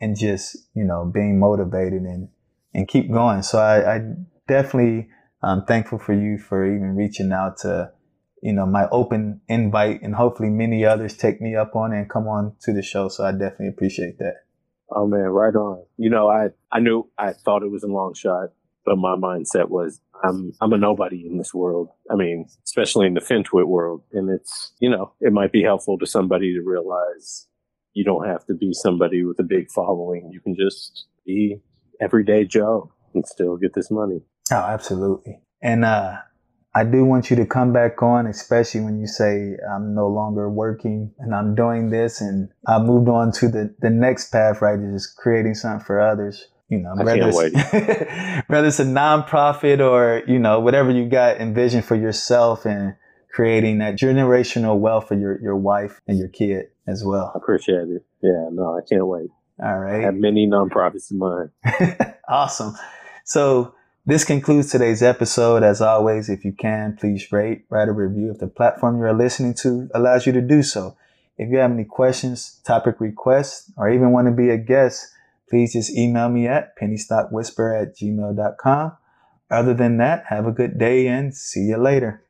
[0.00, 2.28] and just, you know, being motivated and,
[2.74, 3.42] and keep going.
[3.42, 4.00] So I, I
[4.48, 5.08] definitely
[5.42, 7.92] I'm thankful for you for even reaching out to,
[8.42, 12.10] you know, my open invite and hopefully many others take me up on it and
[12.10, 13.08] come on to the show.
[13.08, 14.44] So I definitely appreciate that.
[14.90, 15.84] Oh man, right on.
[15.96, 18.50] You know, I, I knew I thought it was a long shot,
[18.84, 21.90] but my mindset was I'm I'm a nobody in this world.
[22.10, 24.02] I mean, especially in the FinTwit world.
[24.12, 27.46] And it's you know, it might be helpful to somebody to realize
[27.92, 30.30] you don't have to be somebody with a big following.
[30.32, 31.60] You can just be
[32.00, 34.22] everyday Joe and still get this money.
[34.52, 35.40] Oh, absolutely.
[35.62, 36.18] And uh,
[36.74, 40.48] I do want you to come back on, especially when you say I'm no longer
[40.48, 44.78] working and I'm doing this and I moved on to the, the next path, right?
[44.78, 46.46] Is just creating something for others.
[46.68, 47.52] You know, I whether can't wait.
[47.54, 52.94] it's, whether it's a nonprofit or, you know, whatever you got envisioned for yourself and
[53.32, 57.32] creating that generational wealth for your, your wife and your kid as well.
[57.34, 58.04] I appreciate it.
[58.22, 59.30] Yeah, no, I can't wait.
[59.60, 59.96] All right.
[59.96, 61.50] I have many nonprofits in mind.
[62.28, 62.74] awesome.
[63.24, 63.74] So
[64.06, 65.62] this concludes today's episode.
[65.62, 69.12] As always, if you can, please rate, write a review if the platform you are
[69.12, 70.96] listening to allows you to do so.
[71.36, 75.06] If you have any questions, topic requests, or even want to be a guest,
[75.48, 78.92] please just email me at pennystockwhisper at gmail.com.
[79.50, 82.22] Other than that, have a good day and see you later.